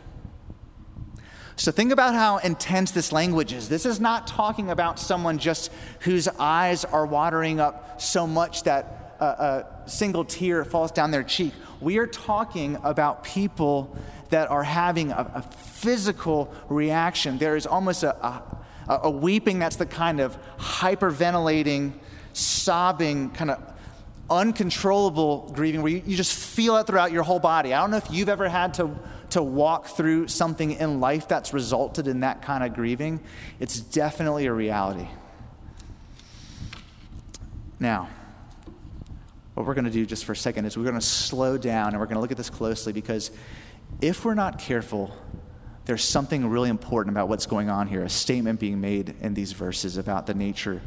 So 1.56 1.73
think 1.73 1.90
about 1.90 2.14
how 2.14 2.37
intense 2.37 2.92
this 2.92 3.11
language 3.11 3.52
is. 3.52 3.68
This 3.68 3.85
is 3.85 3.99
not 3.99 4.28
talking 4.28 4.70
about 4.70 5.00
someone 5.00 5.38
just 5.38 5.73
whose 6.00 6.28
eyes 6.38 6.85
are 6.85 7.04
watering 7.04 7.58
up 7.58 8.00
so 8.00 8.28
much 8.28 8.62
that 8.62 9.16
a, 9.18 9.25
a 9.25 9.88
single 9.88 10.25
tear 10.25 10.64
falls 10.64 10.92
down 10.92 11.11
their 11.11 11.25
cheek. 11.25 11.52
We 11.80 11.99
are 11.99 12.06
talking 12.06 12.78
about 12.85 13.25
people 13.25 13.97
that 14.30 14.50
are 14.50 14.62
having 14.62 15.11
a, 15.11 15.32
a 15.35 15.42
physical 15.42 16.54
reaction. 16.68 17.38
There 17.38 17.56
is 17.56 17.66
almost 17.66 18.04
a, 18.04 18.14
a, 18.25 18.42
a 18.88 19.11
weeping 19.11 19.58
that's 19.58 19.76
the 19.76 19.87
kind 19.87 20.20
of 20.20 20.38
hyperventilating, 20.58 21.92
sobbing, 22.35 23.30
kind 23.30 23.50
of 23.50 23.77
uncontrollable 24.30 25.50
grieving 25.54 25.82
where 25.82 25.92
you, 25.92 26.02
you 26.06 26.16
just 26.16 26.38
feel 26.38 26.76
it 26.76 26.87
throughout 26.87 27.12
your 27.12 27.23
whole 27.23 27.38
body. 27.38 27.73
I 27.73 27.80
don't 27.80 27.90
know 27.90 27.97
if 27.97 28.11
you've 28.11 28.28
ever 28.28 28.49
had 28.49 28.75
to 28.75 28.97
to 29.30 29.42
walk 29.42 29.88
through 29.88 30.28
something 30.28 30.73
in 30.73 31.00
life 31.00 31.28
that's 31.28 31.52
resulted 31.52 32.06
in 32.08 32.20
that 32.20 32.42
kind 32.42 32.64
of 32.64 32.75
grieving, 32.75 33.20
it's 33.61 33.78
definitely 33.78 34.47
a 34.47 34.52
reality. 34.52 35.08
Now, 37.78 38.08
what 39.54 39.66
we're 39.66 39.75
going 39.75 39.85
to 39.85 39.90
do 39.90 40.06
just 40.06 40.25
for 40.25 40.32
a 40.32 40.37
second 40.37 40.64
is 40.64 40.76
we're 40.76 40.85
going 40.85 40.94
to 40.94 41.00
slow 41.00 41.58
down 41.58 41.88
and 41.88 41.99
we're 41.99 42.06
going 42.06 42.16
to 42.16 42.20
look 42.20 42.30
at 42.30 42.37
this 42.37 42.50
closely 42.50 42.92
because 42.92 43.30
if 44.00 44.25
we're 44.25 44.35
not 44.35 44.58
careful, 44.58 45.14
there's 45.85 46.04
something 46.04 46.47
really 46.49 46.70
important 46.70 47.14
about 47.14 47.28
what's 47.28 47.47
going 47.47 47.68
on 47.70 47.87
here, 47.87 48.02
a 48.02 48.08
statement 48.08 48.61
being 48.61 48.80
made 48.80 49.14
in 49.20 49.35
these 49.35 49.52
verses 49.52 49.97
about 49.97 50.26
the 50.26 50.35
nature 50.35 50.80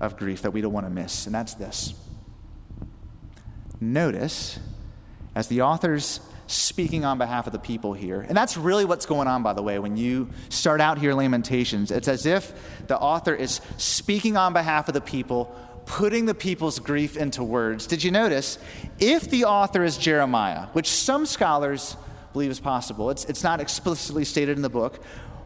of 0.00 0.16
grief 0.16 0.42
that 0.42 0.52
we 0.52 0.60
don't 0.60 0.72
want 0.72 0.86
to 0.86 0.90
miss, 0.90 1.26
and 1.26 1.34
that's 1.34 1.54
this. 1.54 1.94
Notice, 3.80 4.58
as 5.34 5.48
the 5.48 5.62
authors 5.62 6.20
speaking 6.48 7.04
on 7.04 7.18
behalf 7.18 7.46
of 7.46 7.52
the 7.52 7.58
people 7.58 7.92
here. 7.92 8.22
And 8.26 8.36
that's 8.36 8.56
really 8.56 8.84
what's 8.84 9.06
going 9.06 9.28
on, 9.28 9.42
by 9.42 9.52
the 9.52 9.62
way, 9.62 9.78
when 9.78 9.96
you 9.96 10.30
start 10.48 10.80
out 10.80 10.98
here, 10.98 11.12
Lamentations. 11.12 11.90
It's 11.90 12.08
as 12.08 12.26
if 12.26 12.52
the 12.86 12.98
author 12.98 13.34
is 13.34 13.60
speaking 13.76 14.36
on 14.36 14.54
behalf 14.54 14.88
of 14.88 14.94
the 14.94 15.00
people, 15.00 15.54
putting 15.84 16.24
the 16.24 16.34
people's 16.34 16.78
grief 16.78 17.16
into 17.16 17.44
words. 17.44 17.86
Did 17.86 18.02
you 18.02 18.10
notice? 18.10 18.58
If 18.98 19.30
the 19.30 19.44
author 19.44 19.84
is 19.84 19.98
Jeremiah, 19.98 20.66
which 20.72 20.88
some 20.88 21.26
scholars 21.26 21.96
believe 22.32 22.50
is 22.50 22.60
possible, 22.60 23.10
it's, 23.10 23.26
it's 23.26 23.42
not 23.42 23.60
explicitly 23.60 24.24
stated 24.24 24.56
in 24.56 24.62
the 24.62 24.70
book, 24.70 25.00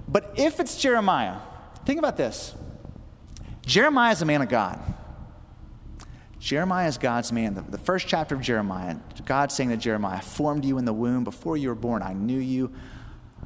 but 0.07 0.33
if 0.37 0.61
it's 0.61 0.77
Jeremiah, 0.81 1.39
think 1.85 1.99
about 1.99 2.17
this 2.17 2.55
Jeremiah 3.67 4.12
is 4.12 4.23
a 4.23 4.25
man 4.25 4.43
of 4.43 4.49
God. 4.49 4.81
Jeremiah 6.42 6.88
is 6.88 6.99
God's 6.99 7.30
man. 7.30 7.54
The, 7.54 7.61
the, 7.61 7.78
first 7.78 8.08
chapter 8.08 8.34
of 8.34 8.40
Jeremiah, 8.40 8.96
God 9.25 9.52
saying 9.52 9.68
to 9.68 9.76
Jeremiah, 9.76 10.16
I 10.16 10.20
formed 10.20 10.64
you 10.64 10.76
in 10.76 10.84
the 10.84 10.92
womb. 10.92 11.22
Before 11.22 11.56
you 11.56 11.68
were 11.68 11.76
born, 11.76 12.02
I 12.02 12.14
knew 12.14 12.40
you. 12.40 12.72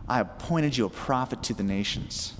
I 0.08 0.20
appointed 0.20 0.74
you 0.78 0.86
a 0.86 0.88
prophet 0.88 1.42
to 1.42 1.54
the 1.54 1.62
nations. 1.62 2.32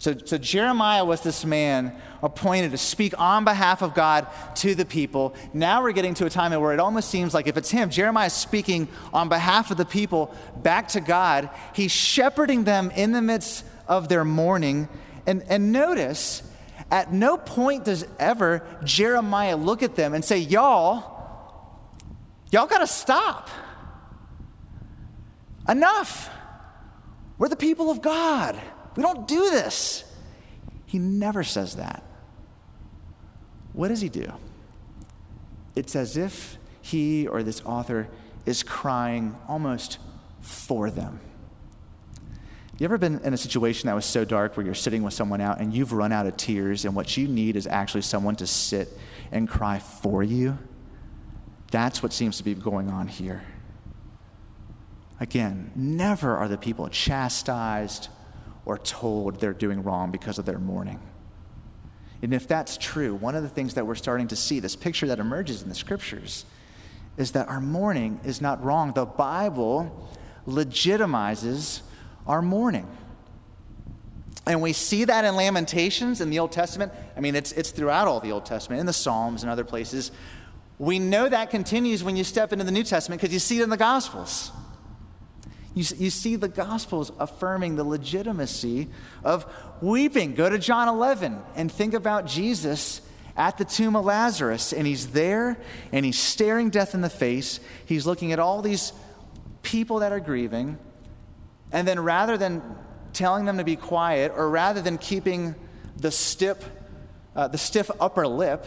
So, 0.00 0.16
so 0.24 0.36
Jeremiah 0.36 1.04
was 1.04 1.20
this 1.20 1.44
man 1.44 1.94
appointed 2.24 2.72
to 2.72 2.76
speak 2.76 3.16
on 3.20 3.44
behalf 3.44 3.82
of 3.82 3.94
God 3.94 4.26
to 4.56 4.74
the 4.74 4.84
people. 4.84 5.32
Now 5.54 5.80
we're 5.80 5.92
getting 5.92 6.14
to 6.14 6.26
a 6.26 6.30
time 6.30 6.60
where 6.60 6.72
it 6.72 6.80
almost 6.80 7.08
seems 7.08 7.32
like 7.32 7.46
if 7.46 7.56
it's 7.56 7.70
him, 7.70 7.88
Jeremiah 7.88 8.26
is 8.26 8.32
speaking 8.32 8.88
on 9.14 9.28
behalf 9.28 9.70
of 9.70 9.76
the 9.76 9.84
people 9.84 10.34
back 10.56 10.88
to 10.88 11.00
God. 11.00 11.50
He's 11.72 11.92
shepherding 11.92 12.64
them 12.64 12.90
in 12.96 13.12
the 13.12 13.22
midst 13.22 13.64
of 13.86 14.08
their 14.08 14.24
mourning. 14.24 14.88
And, 15.24 15.44
and 15.46 15.70
notice, 15.70 16.42
at 16.92 17.10
no 17.10 17.38
point 17.38 17.86
does 17.86 18.06
ever 18.18 18.64
Jeremiah 18.84 19.56
look 19.56 19.82
at 19.82 19.96
them 19.96 20.12
and 20.12 20.22
say, 20.22 20.36
Y'all, 20.36 21.88
y'all 22.52 22.66
got 22.66 22.78
to 22.78 22.86
stop. 22.86 23.48
Enough. 25.66 26.28
We're 27.38 27.48
the 27.48 27.56
people 27.56 27.90
of 27.90 28.02
God. 28.02 28.60
We 28.94 29.02
don't 29.02 29.26
do 29.26 29.50
this. 29.50 30.04
He 30.84 30.98
never 30.98 31.42
says 31.42 31.76
that. 31.76 32.04
What 33.72 33.88
does 33.88 34.02
he 34.02 34.10
do? 34.10 34.30
It's 35.74 35.96
as 35.96 36.18
if 36.18 36.58
he 36.82 37.26
or 37.26 37.42
this 37.42 37.62
author 37.64 38.08
is 38.44 38.62
crying 38.62 39.34
almost 39.48 39.96
for 40.40 40.90
them. 40.90 41.20
You 42.78 42.84
ever 42.84 42.98
been 42.98 43.20
in 43.22 43.34
a 43.34 43.36
situation 43.36 43.86
that 43.88 43.94
was 43.94 44.06
so 44.06 44.24
dark 44.24 44.56
where 44.56 44.64
you're 44.64 44.74
sitting 44.74 45.02
with 45.02 45.12
someone 45.12 45.40
out 45.40 45.60
and 45.60 45.74
you've 45.74 45.92
run 45.92 46.10
out 46.10 46.26
of 46.26 46.36
tears, 46.36 46.84
and 46.84 46.94
what 46.96 47.16
you 47.16 47.28
need 47.28 47.54
is 47.54 47.66
actually 47.66 48.02
someone 48.02 48.34
to 48.36 48.46
sit 48.46 48.88
and 49.30 49.48
cry 49.48 49.78
for 49.78 50.22
you? 50.22 50.58
That's 51.70 52.02
what 52.02 52.12
seems 52.12 52.38
to 52.38 52.44
be 52.44 52.54
going 52.54 52.88
on 52.88 53.08
here. 53.08 53.44
Again, 55.20 55.70
never 55.76 56.36
are 56.36 56.48
the 56.48 56.58
people 56.58 56.88
chastised 56.88 58.08
or 58.64 58.78
told 58.78 59.38
they're 59.38 59.52
doing 59.52 59.82
wrong 59.82 60.10
because 60.10 60.38
of 60.38 60.46
their 60.46 60.58
mourning. 60.58 61.00
And 62.22 62.32
if 62.32 62.48
that's 62.48 62.76
true, 62.76 63.14
one 63.14 63.34
of 63.34 63.42
the 63.42 63.48
things 63.48 63.74
that 63.74 63.86
we're 63.86 63.94
starting 63.96 64.28
to 64.28 64.36
see, 64.36 64.60
this 64.60 64.76
picture 64.76 65.06
that 65.08 65.18
emerges 65.18 65.62
in 65.62 65.68
the 65.68 65.74
scriptures, 65.74 66.44
is 67.16 67.32
that 67.32 67.48
our 67.48 67.60
mourning 67.60 68.20
is 68.24 68.40
not 68.40 68.62
wrong. 68.64 68.92
The 68.92 69.04
Bible 69.04 70.08
legitimizes 70.46 71.82
our 72.26 72.42
mourning. 72.42 72.88
And 74.46 74.60
we 74.60 74.72
see 74.72 75.04
that 75.04 75.24
in 75.24 75.36
Lamentations 75.36 76.20
in 76.20 76.30
the 76.30 76.38
Old 76.38 76.52
Testament. 76.52 76.92
I 77.16 77.20
mean, 77.20 77.36
it's, 77.36 77.52
it's 77.52 77.70
throughout 77.70 78.08
all 78.08 78.18
the 78.18 78.32
Old 78.32 78.44
Testament, 78.44 78.80
in 78.80 78.86
the 78.86 78.92
Psalms 78.92 79.42
and 79.42 79.50
other 79.50 79.64
places. 79.64 80.10
We 80.78 80.98
know 80.98 81.28
that 81.28 81.50
continues 81.50 82.02
when 82.02 82.16
you 82.16 82.24
step 82.24 82.52
into 82.52 82.64
the 82.64 82.72
New 82.72 82.82
Testament 82.82 83.20
because 83.20 83.32
you 83.32 83.38
see 83.38 83.60
it 83.60 83.62
in 83.62 83.70
the 83.70 83.76
Gospels. 83.76 84.50
You, 85.74 85.84
you 85.96 86.10
see 86.10 86.34
the 86.36 86.48
Gospels 86.48 87.12
affirming 87.18 87.76
the 87.76 87.84
legitimacy 87.84 88.88
of 89.22 89.46
weeping. 89.80 90.34
Go 90.34 90.48
to 90.48 90.58
John 90.58 90.88
11 90.88 91.38
and 91.54 91.70
think 91.70 91.94
about 91.94 92.26
Jesus 92.26 93.00
at 93.36 93.58
the 93.58 93.64
tomb 93.64 93.94
of 93.94 94.04
Lazarus. 94.04 94.72
And 94.72 94.86
he's 94.86 95.08
there 95.08 95.56
and 95.92 96.04
he's 96.04 96.18
staring 96.18 96.68
death 96.68 96.94
in 96.94 97.00
the 97.00 97.10
face. 97.10 97.60
He's 97.86 98.06
looking 98.06 98.32
at 98.32 98.40
all 98.40 98.60
these 98.60 98.92
people 99.62 100.00
that 100.00 100.10
are 100.10 100.20
grieving. 100.20 100.78
And 101.72 101.88
then 101.88 102.00
rather 102.00 102.36
than 102.36 102.62
telling 103.12 103.44
them 103.44 103.58
to 103.58 103.64
be 103.64 103.76
quiet, 103.76 104.32
or 104.34 104.48
rather 104.48 104.80
than 104.80 104.98
keeping 104.98 105.54
the 105.96 106.10
stiff, 106.10 106.68
uh, 107.34 107.48
the 107.48 107.58
stiff 107.58 107.90
upper 108.00 108.26
lip, 108.26 108.66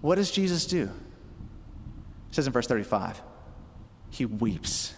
what 0.00 0.16
does 0.16 0.30
Jesus 0.30 0.66
do? 0.66 0.82
It 0.82 2.34
says 2.34 2.46
in 2.46 2.52
verse 2.52 2.66
35, 2.66 3.20
he 4.10 4.26
weeps. 4.26 4.94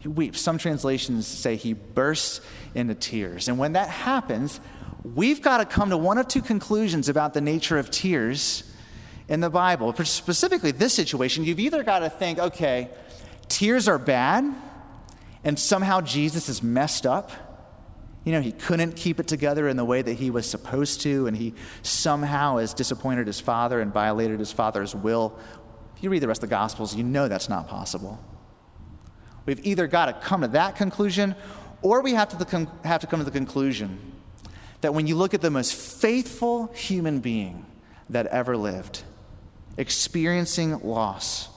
He 0.00 0.08
weeps. 0.08 0.40
Some 0.40 0.58
translations 0.58 1.26
say 1.26 1.56
he 1.56 1.74
bursts 1.74 2.40
into 2.74 2.94
tears. 2.94 3.48
And 3.48 3.58
when 3.58 3.74
that 3.74 3.88
happens, 3.88 4.60
we've 5.04 5.40
got 5.40 5.58
to 5.58 5.64
come 5.64 5.90
to 5.90 5.96
one 5.96 6.18
of 6.18 6.26
two 6.26 6.42
conclusions 6.42 7.08
about 7.08 7.34
the 7.34 7.40
nature 7.40 7.78
of 7.78 7.90
tears 7.90 8.64
in 9.28 9.40
the 9.40 9.50
Bible. 9.50 9.94
Specifically, 10.04 10.72
this 10.72 10.92
situation, 10.92 11.44
you've 11.44 11.60
either 11.60 11.84
got 11.84 12.00
to 12.00 12.10
think, 12.10 12.38
okay, 12.38 12.90
tears 13.48 13.86
are 13.86 13.98
bad 13.98 14.52
and 15.44 15.58
somehow 15.58 16.00
Jesus 16.00 16.48
is 16.48 16.62
messed 16.62 17.06
up. 17.06 17.32
You 18.24 18.32
know, 18.32 18.40
he 18.40 18.52
couldn't 18.52 18.94
keep 18.94 19.18
it 19.18 19.26
together 19.26 19.66
in 19.68 19.76
the 19.76 19.84
way 19.84 20.00
that 20.02 20.14
he 20.14 20.30
was 20.30 20.48
supposed 20.48 21.00
to, 21.00 21.26
and 21.26 21.36
he 21.36 21.54
somehow 21.82 22.58
has 22.58 22.72
disappointed 22.72 23.26
his 23.26 23.40
father 23.40 23.80
and 23.80 23.92
violated 23.92 24.38
his 24.38 24.52
father's 24.52 24.94
will. 24.94 25.36
If 25.96 26.04
you 26.04 26.10
read 26.10 26.22
the 26.22 26.28
rest 26.28 26.42
of 26.42 26.48
the 26.48 26.54
Gospels, 26.54 26.94
you 26.94 27.02
know 27.02 27.26
that's 27.26 27.48
not 27.48 27.66
possible. 27.66 28.20
We've 29.44 29.64
either 29.66 29.88
got 29.88 30.06
to 30.06 30.12
come 30.12 30.42
to 30.42 30.48
that 30.48 30.76
conclusion, 30.76 31.34
or 31.80 32.00
we 32.00 32.14
have 32.14 32.28
to, 32.38 32.68
have 32.84 33.00
to 33.00 33.06
come 33.08 33.18
to 33.18 33.24
the 33.24 33.32
conclusion 33.32 33.98
that 34.82 34.94
when 34.94 35.08
you 35.08 35.16
look 35.16 35.34
at 35.34 35.40
the 35.40 35.50
most 35.50 35.74
faithful 35.74 36.68
human 36.74 37.18
being 37.18 37.66
that 38.08 38.26
ever 38.26 38.56
lived, 38.56 39.02
experiencing 39.76 40.78
loss, 40.80 41.48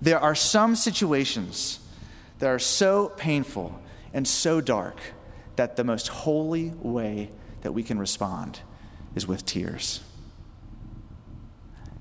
there 0.00 0.18
are 0.18 0.34
some 0.34 0.76
situations 0.76 1.79
that 2.40 2.48
are 2.48 2.58
so 2.58 3.10
painful 3.16 3.80
and 4.12 4.26
so 4.26 4.60
dark 4.60 4.98
that 5.56 5.76
the 5.76 5.84
most 5.84 6.08
holy 6.08 6.70
way 6.70 7.30
that 7.60 7.72
we 7.72 7.82
can 7.82 7.98
respond 7.98 8.60
is 9.14 9.26
with 9.26 9.44
tears. 9.44 10.00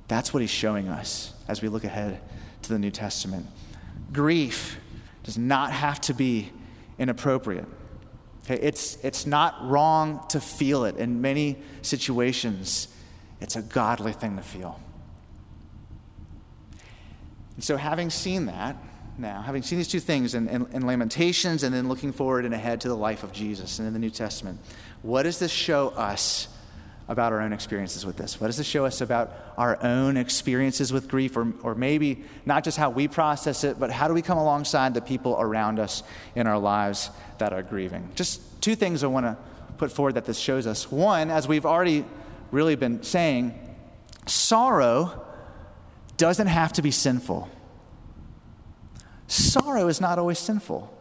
That's 0.07 0.33
what 0.33 0.41
he's 0.41 0.49
showing 0.49 0.87
us 0.87 1.33
as 1.47 1.61
we 1.61 1.67
look 1.67 1.83
ahead 1.83 2.21
to 2.63 2.69
the 2.69 2.79
New 2.79 2.89
Testament. 2.89 3.45
Grief 4.11 4.79
does 5.23 5.37
not 5.37 5.71
have 5.71 6.01
to 6.01 6.13
be 6.13 6.51
inappropriate. 6.97 7.67
Okay, 8.45 8.59
it's, 8.61 8.97
it's 9.03 9.25
not 9.25 9.55
wrong 9.61 10.25
to 10.29 10.39
feel 10.39 10.85
it. 10.85 10.95
In 10.97 11.21
many 11.21 11.57
situations, 11.81 12.87
it's 13.41 13.55
a 13.55 13.61
godly 13.61 14.13
thing 14.13 14.37
to 14.37 14.41
feel. 14.41 14.79
And 17.55 17.63
so, 17.63 17.77
having 17.77 18.09
seen 18.09 18.45
that, 18.45 18.77
now, 19.19 19.41
having 19.41 19.61
seen 19.61 19.77
these 19.77 19.87
two 19.87 19.99
things 19.99 20.33
in, 20.33 20.47
in, 20.47 20.65
in, 20.71 20.85
Lamentations 20.85 21.63
and 21.63 21.73
then 21.75 21.89
looking 21.89 22.11
forward 22.11 22.45
and 22.45 22.53
ahead 22.53 22.81
to 22.81 22.87
the 22.87 22.95
life 22.95 23.23
of 23.23 23.31
Jesus 23.33 23.79
and 23.79 23.87
in 23.87 23.93
the 23.93 23.99
New 23.99 24.09
Testament, 24.09 24.59
what 25.01 25.23
does 25.23 25.39
this 25.39 25.51
show 25.51 25.89
us 25.89 26.47
about 27.09 27.33
our 27.33 27.41
own 27.41 27.51
experiences 27.51 28.05
with 28.05 28.17
this? 28.17 28.39
What 28.39 28.47
does 28.47 28.57
this 28.57 28.67
show 28.67 28.85
us 28.85 29.01
about 29.01 29.33
our 29.57 29.83
own 29.83 30.15
experiences 30.15 30.93
with 30.93 31.07
grief, 31.07 31.35
or, 31.35 31.51
or 31.63 31.75
maybe 31.75 32.23
not 32.45 32.63
just 32.63 32.77
how 32.77 32.91
we 32.91 33.07
process 33.07 33.63
it, 33.63 33.79
but 33.79 33.91
how 33.91 34.07
do 34.07 34.13
we 34.13 34.21
come 34.21 34.37
alongside 34.37 34.93
the 34.93 35.01
people 35.01 35.35
around 35.39 35.79
us 35.79 36.03
in 36.35 36.47
our 36.47 36.59
lives 36.59 37.09
that 37.39 37.51
are 37.51 37.63
grieving? 37.63 38.09
Just 38.15 38.61
two 38.61 38.75
things 38.75 39.03
I 39.03 39.07
want 39.07 39.25
to 39.25 39.37
put 39.77 39.91
forward 39.91 40.13
that 40.13 40.25
this 40.25 40.37
shows 40.37 40.67
us. 40.67 40.91
One, 40.91 41.29
as 41.29 41.47
we've 41.47 41.65
already 41.65 42.05
really 42.51 42.75
been 42.75 43.03
saying, 43.03 43.57
sorrow 44.27 45.25
doesn't 46.17 46.47
have 46.47 46.73
to 46.73 46.81
be 46.81 46.91
sinful. 46.91 47.49
Sorrow 49.29 49.87
is 49.87 50.01
not 50.01 50.19
always 50.19 50.39
sinful. 50.39 50.91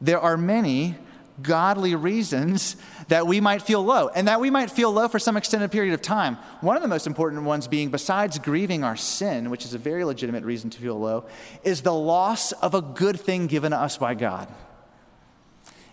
There 0.00 0.20
are 0.20 0.36
many 0.36 0.94
godly 1.42 1.94
reasons 1.94 2.76
that 3.08 3.26
we 3.26 3.40
might 3.40 3.62
feel 3.62 3.82
low, 3.82 4.08
and 4.08 4.28
that 4.28 4.40
we 4.40 4.50
might 4.50 4.70
feel 4.70 4.92
low 4.92 5.08
for 5.08 5.18
some 5.18 5.36
extended 5.36 5.72
period 5.72 5.94
of 5.94 6.02
time. 6.02 6.36
One 6.60 6.76
of 6.76 6.82
the 6.82 6.88
most 6.88 7.06
important 7.06 7.42
ones 7.42 7.66
being, 7.66 7.90
besides 7.90 8.38
grieving 8.38 8.84
our 8.84 8.96
sin, 8.96 9.50
which 9.50 9.64
is 9.64 9.74
a 9.74 9.78
very 9.78 10.04
legitimate 10.04 10.44
reason 10.44 10.70
to 10.70 10.78
feel 10.78 10.98
low, 10.98 11.26
is 11.64 11.82
the 11.82 11.94
loss 11.94 12.52
of 12.52 12.74
a 12.74 12.82
good 12.82 13.18
thing 13.18 13.46
given 13.46 13.72
to 13.72 13.78
us 13.78 13.96
by 13.96 14.14
God. 14.14 14.48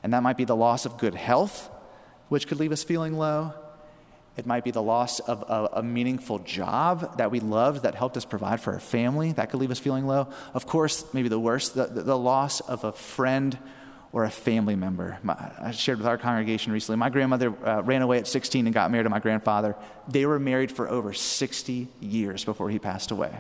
And 0.02 0.14
that 0.14 0.22
might 0.22 0.38
be 0.38 0.46
the 0.46 0.56
loss 0.56 0.86
of 0.86 0.98
good 0.98 1.16
health, 1.16 1.70
which 2.28 2.48
could 2.48 2.60
leave 2.60 2.74
us 2.74 2.84
feeling 2.84 3.18
low. 3.18 3.54
It 4.36 4.48
might 4.48 4.64
be 4.64 4.72
the 4.72 4.82
loss 4.82 5.20
of 5.20 5.44
a, 5.44 5.80
a, 5.80 5.84
meaningful 5.84 6.40
job 6.40 7.18
that 7.18 7.30
we 7.30 7.40
loved 7.40 7.84
that 7.84 7.94
helped 7.94 8.18
us 8.18 8.26
provide 8.26 8.60
for 8.60 8.74
our 8.74 8.80
family. 8.80 9.32
That 9.32 9.52
could 9.52 9.60
leave 9.60 9.70
us 9.70 9.78
feeling 9.78 10.08
low. 10.08 10.28
Of 10.56 10.66
course, 10.66 11.06
maybe 11.14 11.30
the 11.30 11.40
worst, 11.40 11.76
the, 11.76 11.86
the, 11.86 12.18
loss 12.18 12.60
of 12.62 12.84
a 12.84 12.92
friend 12.92 13.60
or 14.12 14.24
a 14.24 14.32
family 14.32 14.76
member. 14.76 15.20
My, 15.22 15.52
I 15.60 15.70
shared 15.70 16.00
with 16.00 16.08
our 16.08 16.18
congregation 16.18 16.74
recently. 16.74 16.98
My 16.98 17.12
grandmother 17.12 17.54
uh, 17.64 17.84
ran 17.84 18.02
away 18.02 18.18
at 18.18 18.28
16 18.28 18.66
and 18.66 18.74
got 18.74 18.90
married 18.90 19.04
to 19.04 19.10
my 19.10 19.20
grandfather. 19.20 19.76
They 20.08 20.26
were 20.26 20.40
married 20.40 20.72
for 20.72 20.90
over 20.90 21.14
60 21.14 21.88
years 22.00 22.44
before 22.44 22.72
he 22.72 22.80
passed 22.80 23.12
away. 23.12 23.40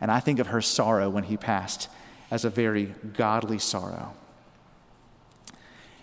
And 0.00 0.10
I 0.10 0.20
think 0.20 0.38
of 0.38 0.48
her 0.48 0.62
sorrow 0.62 1.10
when 1.10 1.24
he 1.24 1.36
passed 1.36 1.88
as 2.30 2.46
a 2.46 2.50
very 2.50 2.94
godly 3.12 3.58
sorrow. 3.58 4.14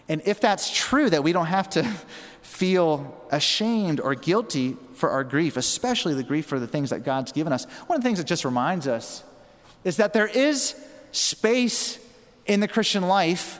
And 0.09 0.21
if 0.25 0.39
that's 0.41 0.71
true, 0.75 1.09
that 1.09 1.23
we 1.23 1.31
don't 1.31 1.47
have 1.47 1.69
to 1.71 1.89
feel 2.53 3.19
ashamed 3.31 3.99
or 3.99 4.13
guilty 4.13 4.77
for 4.93 5.09
our 5.09 5.23
grief, 5.23 5.57
especially 5.57 6.13
the 6.13 6.21
grief 6.21 6.45
for 6.45 6.59
the 6.59 6.67
things 6.67 6.91
that 6.91 7.03
God's 7.03 7.31
given 7.31 7.51
us, 7.51 7.65
one 7.87 7.97
of 7.97 8.03
the 8.03 8.07
things 8.07 8.19
that 8.19 8.27
just 8.27 8.45
reminds 8.45 8.87
us 8.87 9.23
is 9.83 9.97
that 9.97 10.13
there 10.13 10.27
is 10.27 10.75
space 11.11 11.97
in 12.45 12.59
the 12.59 12.67
Christian 12.67 13.07
life 13.07 13.59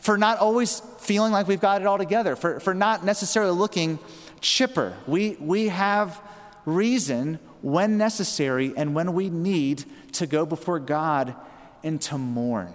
for 0.00 0.18
not 0.18 0.38
always 0.38 0.80
feeling 0.98 1.32
like 1.32 1.48
we've 1.48 1.62
got 1.62 1.80
it 1.80 1.86
all 1.86 1.96
together, 1.96 2.36
for, 2.36 2.60
for 2.60 2.74
not 2.74 3.06
necessarily 3.06 3.52
looking 3.52 3.98
chipper. 4.42 4.94
We, 5.06 5.38
we 5.40 5.68
have 5.68 6.20
reason 6.66 7.38
when 7.62 7.96
necessary 7.96 8.74
and 8.76 8.94
when 8.94 9.14
we 9.14 9.30
need 9.30 9.86
to 10.12 10.26
go 10.26 10.44
before 10.44 10.78
God 10.78 11.34
and 11.82 11.98
to 12.02 12.18
mourn. 12.18 12.74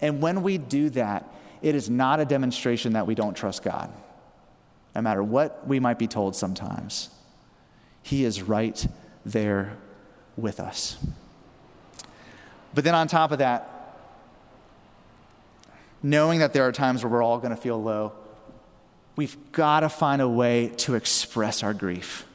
And 0.00 0.22
when 0.22 0.44
we 0.44 0.58
do 0.58 0.90
that, 0.90 1.28
it 1.60 1.74
is 1.74 1.90
not 1.90 2.20
a 2.20 2.24
demonstration 2.24 2.92
that 2.92 3.08
we 3.08 3.16
don't 3.16 3.34
trust 3.34 3.64
God, 3.64 3.92
no 4.94 5.00
matter 5.00 5.22
what 5.22 5.66
we 5.66 5.80
might 5.80 5.98
be 5.98 6.06
told 6.06 6.36
sometimes. 6.36 7.10
He 8.02 8.24
is 8.24 8.42
right 8.42 8.86
there 9.24 9.76
with 10.36 10.60
us. 10.60 10.98
But 12.74 12.84
then 12.84 12.94
on 12.94 13.06
top 13.06 13.32
of 13.32 13.38
that, 13.38 13.68
knowing 16.02 16.40
that 16.40 16.52
there 16.52 16.66
are 16.66 16.72
times 16.72 17.02
where 17.02 17.12
we're 17.12 17.22
all 17.22 17.38
going 17.38 17.54
to 17.54 17.60
feel 17.60 17.80
low, 17.80 18.12
we've 19.16 19.36
got 19.52 19.80
to 19.80 19.88
find 19.88 20.20
a 20.20 20.28
way 20.28 20.68
to 20.78 20.94
express 20.94 21.62
our 21.62 21.74
grief. 21.74 22.26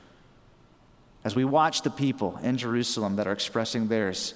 As 1.24 1.36
we 1.36 1.44
watch 1.44 1.82
the 1.82 1.90
people 1.90 2.40
in 2.42 2.58
Jerusalem 2.58 3.18
that 3.18 3.28
are 3.28 3.34
expressing 3.34 3.88
theirs, 3.88 4.34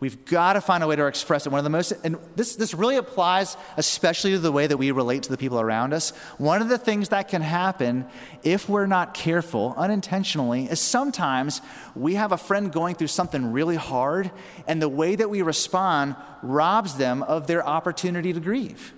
We've 0.00 0.24
got 0.24 0.54
to 0.54 0.62
find 0.62 0.82
a 0.82 0.86
way 0.86 0.96
to 0.96 1.06
express 1.06 1.44
it. 1.44 1.50
One 1.50 1.58
of 1.58 1.64
the 1.64 1.70
most, 1.70 1.92
and 2.02 2.16
this, 2.34 2.56
this 2.56 2.72
really 2.72 2.96
applies 2.96 3.58
especially 3.76 4.30
to 4.30 4.38
the 4.38 4.50
way 4.50 4.66
that 4.66 4.78
we 4.78 4.90
relate 4.92 5.24
to 5.24 5.30
the 5.30 5.36
people 5.36 5.60
around 5.60 5.92
us. 5.92 6.10
One 6.38 6.62
of 6.62 6.70
the 6.70 6.78
things 6.78 7.10
that 7.10 7.28
can 7.28 7.42
happen 7.42 8.06
if 8.42 8.66
we're 8.66 8.86
not 8.86 9.12
careful, 9.12 9.74
unintentionally, 9.76 10.64
is 10.64 10.80
sometimes 10.80 11.60
we 11.94 12.14
have 12.14 12.32
a 12.32 12.38
friend 12.38 12.72
going 12.72 12.94
through 12.94 13.08
something 13.08 13.52
really 13.52 13.76
hard, 13.76 14.30
and 14.66 14.80
the 14.80 14.88
way 14.88 15.16
that 15.16 15.28
we 15.28 15.42
respond 15.42 16.16
robs 16.42 16.94
them 16.94 17.22
of 17.24 17.46
their 17.46 17.66
opportunity 17.66 18.32
to 18.32 18.40
grieve. 18.40 18.94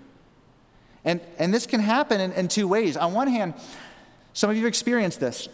And, 1.05 1.21
and 1.37 1.53
this 1.53 1.67
can 1.67 1.81
happen 1.81 2.21
in, 2.21 2.31
in 2.33 2.47
two 2.47 2.69
ways. 2.69 2.97
On 2.97 3.13
one 3.13 3.27
hand, 3.27 3.55
some 4.35 4.51
of 4.51 4.57
you 4.57 4.63
have 4.63 4.69
experienced 4.69 5.19
this. 5.19 5.49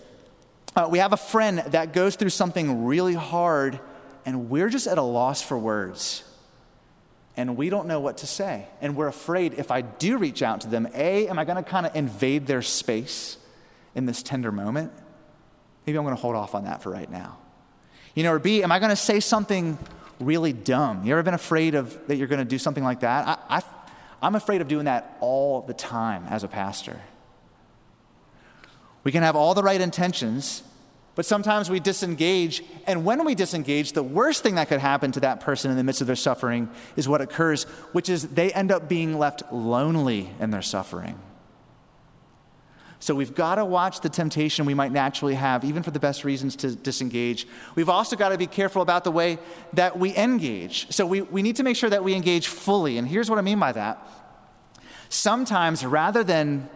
Uh, 0.76 0.86
we 0.90 0.98
have 0.98 1.14
a 1.14 1.16
friend 1.16 1.60
that 1.68 1.94
goes 1.94 2.16
through 2.16 2.28
something 2.28 2.84
really 2.84 3.14
hard 3.14 3.80
and 4.28 4.50
we're 4.50 4.68
just 4.68 4.86
at 4.86 4.98
a 4.98 5.02
loss 5.02 5.40
for 5.40 5.56
words. 5.58 6.22
And 7.34 7.56
we 7.56 7.70
don't 7.70 7.88
know 7.88 7.98
what 7.98 8.18
to 8.18 8.26
say. 8.26 8.66
And 8.82 8.94
we're 8.94 9.08
afraid 9.08 9.54
if 9.54 9.70
I 9.70 9.80
do 9.80 10.18
reach 10.18 10.42
out 10.42 10.60
to 10.60 10.68
them, 10.68 10.86
A, 10.92 11.26
am 11.28 11.38
I 11.38 11.46
going 11.46 11.56
to 11.56 11.62
kind 11.62 11.86
of 11.86 11.96
invade 11.96 12.46
their 12.46 12.60
space 12.60 13.38
in 13.94 14.04
this 14.04 14.22
tender 14.22 14.52
moment? 14.52 14.92
Maybe 15.86 15.96
I'm 15.96 16.04
going 16.04 16.14
to 16.14 16.20
hold 16.20 16.36
off 16.36 16.54
on 16.54 16.64
that 16.64 16.82
for 16.82 16.90
right 16.90 17.10
now. 17.10 17.38
You 18.14 18.22
know, 18.22 18.34
or 18.34 18.38
B, 18.38 18.62
am 18.62 18.70
I 18.70 18.78
going 18.78 18.90
to 18.90 18.96
say 18.96 19.18
something 19.18 19.78
really 20.20 20.52
dumb? 20.52 21.06
You 21.06 21.12
ever 21.12 21.22
been 21.22 21.32
afraid 21.32 21.74
of 21.74 22.06
that 22.08 22.16
you're 22.16 22.28
going 22.28 22.38
to 22.38 22.44
do 22.44 22.58
something 22.58 22.84
like 22.84 23.00
that? 23.00 23.26
I, 23.26 23.56
I, 23.56 23.62
I'm 24.20 24.34
afraid 24.34 24.60
of 24.60 24.68
doing 24.68 24.84
that 24.84 25.16
all 25.20 25.62
the 25.62 25.72
time 25.72 26.26
as 26.28 26.44
a 26.44 26.48
pastor. 26.48 27.00
We 29.04 29.10
can 29.10 29.22
have 29.22 29.36
all 29.36 29.54
the 29.54 29.62
right 29.62 29.80
intentions, 29.80 30.64
but 31.18 31.26
sometimes 31.26 31.68
we 31.68 31.80
disengage, 31.80 32.62
and 32.86 33.04
when 33.04 33.24
we 33.24 33.34
disengage, 33.34 33.90
the 33.90 34.04
worst 34.04 34.44
thing 34.44 34.54
that 34.54 34.68
could 34.68 34.78
happen 34.78 35.10
to 35.10 35.18
that 35.18 35.40
person 35.40 35.68
in 35.68 35.76
the 35.76 35.82
midst 35.82 36.00
of 36.00 36.06
their 36.06 36.14
suffering 36.14 36.70
is 36.94 37.08
what 37.08 37.20
occurs, 37.20 37.64
which 37.90 38.08
is 38.08 38.28
they 38.28 38.52
end 38.52 38.70
up 38.70 38.88
being 38.88 39.18
left 39.18 39.42
lonely 39.52 40.30
in 40.38 40.50
their 40.52 40.62
suffering. 40.62 41.18
So 43.00 43.16
we've 43.16 43.34
got 43.34 43.56
to 43.56 43.64
watch 43.64 44.00
the 44.00 44.08
temptation 44.08 44.64
we 44.64 44.74
might 44.74 44.92
naturally 44.92 45.34
have, 45.34 45.64
even 45.64 45.82
for 45.82 45.90
the 45.90 45.98
best 45.98 46.22
reasons 46.22 46.54
to 46.54 46.76
disengage. 46.76 47.48
We've 47.74 47.88
also 47.88 48.14
got 48.14 48.28
to 48.28 48.38
be 48.38 48.46
careful 48.46 48.80
about 48.80 49.02
the 49.02 49.10
way 49.10 49.40
that 49.72 49.98
we 49.98 50.14
engage. 50.14 50.88
So 50.92 51.04
we, 51.04 51.22
we 51.22 51.42
need 51.42 51.56
to 51.56 51.64
make 51.64 51.74
sure 51.74 51.90
that 51.90 52.04
we 52.04 52.14
engage 52.14 52.46
fully. 52.46 52.96
And 52.96 53.08
here's 53.08 53.28
what 53.28 53.40
I 53.40 53.42
mean 53.42 53.58
by 53.58 53.72
that. 53.72 54.06
Sometimes, 55.08 55.84
rather 55.84 56.22
than 56.22 56.70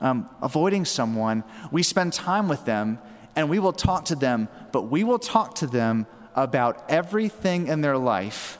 um, 0.00 0.28
avoiding 0.42 0.84
someone, 0.84 1.44
we 1.70 1.84
spend 1.84 2.12
time 2.12 2.48
with 2.48 2.64
them 2.64 2.98
and 3.36 3.48
we 3.48 3.58
will 3.58 3.72
talk 3.72 4.06
to 4.06 4.16
them, 4.16 4.48
but 4.72 4.82
we 4.82 5.04
will 5.04 5.18
talk 5.18 5.56
to 5.56 5.66
them 5.66 6.06
about 6.34 6.84
everything 6.88 7.68
in 7.68 7.80
their 7.80 7.98
life 7.98 8.58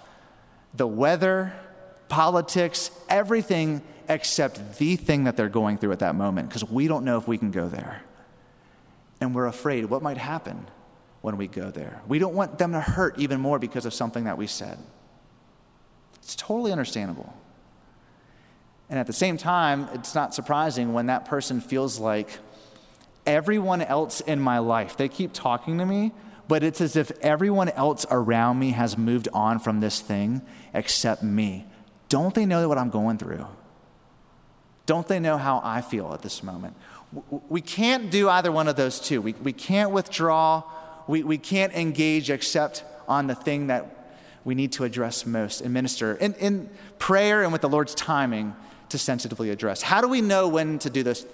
the 0.74 0.87
weather, 0.87 1.52
politics, 2.08 2.90
everything 3.08 3.80
except 4.08 4.78
the 4.78 4.96
thing 4.96 5.24
that 5.24 5.37
they're 5.37 5.48
going 5.48 5.78
through 5.78 5.92
at 5.92 6.00
that 6.00 6.16
moment, 6.16 6.48
because 6.48 6.68
we 6.68 6.88
don't 6.88 7.04
know 7.04 7.16
if 7.16 7.28
we 7.28 7.38
can 7.38 7.52
go 7.52 7.68
there. 7.68 8.02
And 9.20 9.34
we're 9.34 9.46
afraid 9.46 9.84
what 9.87 10.02
might 10.02 10.18
happen 10.18 10.66
when 11.22 11.37
we 11.37 11.46
go 11.46 11.70
there. 11.70 12.02
We 12.06 12.18
don't 12.18 12.34
want 12.34 12.58
them 12.58 12.72
to 12.72 12.80
hurt 12.80 13.18
even 13.18 13.40
more 13.40 13.58
because 13.58 13.87
of 13.87 13.94
something 13.94 14.24
that 14.24 14.37
we 14.37 14.46
said. 14.46 14.78
It's 16.16 16.34
totally 16.34 16.72
understandable. 16.72 17.34
And 18.90 18.98
at 18.98 19.06
the 19.06 19.12
same 19.12 19.37
time, 19.37 19.88
it's 19.94 20.14
not 20.14 20.34
surprising 20.34 20.92
when 20.92 21.06
that 21.06 21.24
person 21.24 21.60
feels 21.60 21.98
like 21.98 22.38
everyone 23.26 23.82
else 23.82 24.20
in 24.20 24.40
my 24.40 24.58
life, 24.58 24.96
they 24.96 25.08
keep 25.08 25.32
talking 25.32 25.78
to 25.78 25.87
me, 25.87 26.12
but 26.48 26.62
it's 26.62 26.80
as 26.80 26.96
if 26.96 27.10
everyone 27.22 27.70
else 27.70 28.04
around 28.10 28.58
me 28.58 28.70
has 28.70 28.98
moved 28.98 29.28
on 29.32 29.58
from 29.58 29.80
this 29.80 30.00
thing 30.00 30.42
except 30.72 31.22
me. 31.22 31.66
Don't 32.08 32.34
they 32.34 32.46
know 32.46 32.68
what 32.68 32.78
I'm 32.78 32.90
going 32.90 33.18
through? 33.18 33.46
Don't 34.87 35.06
they 35.08 35.18
know 35.18 35.38
how 35.38 35.60
I 35.64 35.80
feel 35.80 36.12
at 36.12 36.22
this 36.22 36.42
moment? 36.42 36.76
We 37.48 37.60
can't 37.60 38.10
do 38.10 38.28
either 38.28 38.52
one 38.52 38.68
of 38.68 38.76
those 38.76 39.00
two. 39.00 39.22
We, 39.22 39.32
we 39.34 39.52
can't 39.52 39.90
withdraw, 39.90 40.64
we, 41.06 41.22
we 41.22 41.38
can't 41.38 41.72
engage 41.72 42.30
except 42.30 42.84
on 43.08 43.26
the 43.26 43.34
thing 43.34 43.68
that 43.68 44.04
we 44.44 44.54
need 44.54 44.72
to 44.72 44.84
address 44.84 45.24
most 45.24 45.62
and 45.62 45.72
minister 45.72 46.16
in, 46.16 46.34
in 46.34 46.68
prayer 46.98 47.42
and 47.42 47.52
with 47.52 47.62
the 47.62 47.68
Lord's 47.68 47.94
timing 47.94 48.54
to 48.90 48.98
sensitively 48.98 49.50
address. 49.50 49.80
How 49.80 50.02
do 50.02 50.08
we 50.08 50.20
know 50.20 50.48
when 50.48 50.78
to 50.80 50.90
do 50.90 51.02
those 51.02 51.26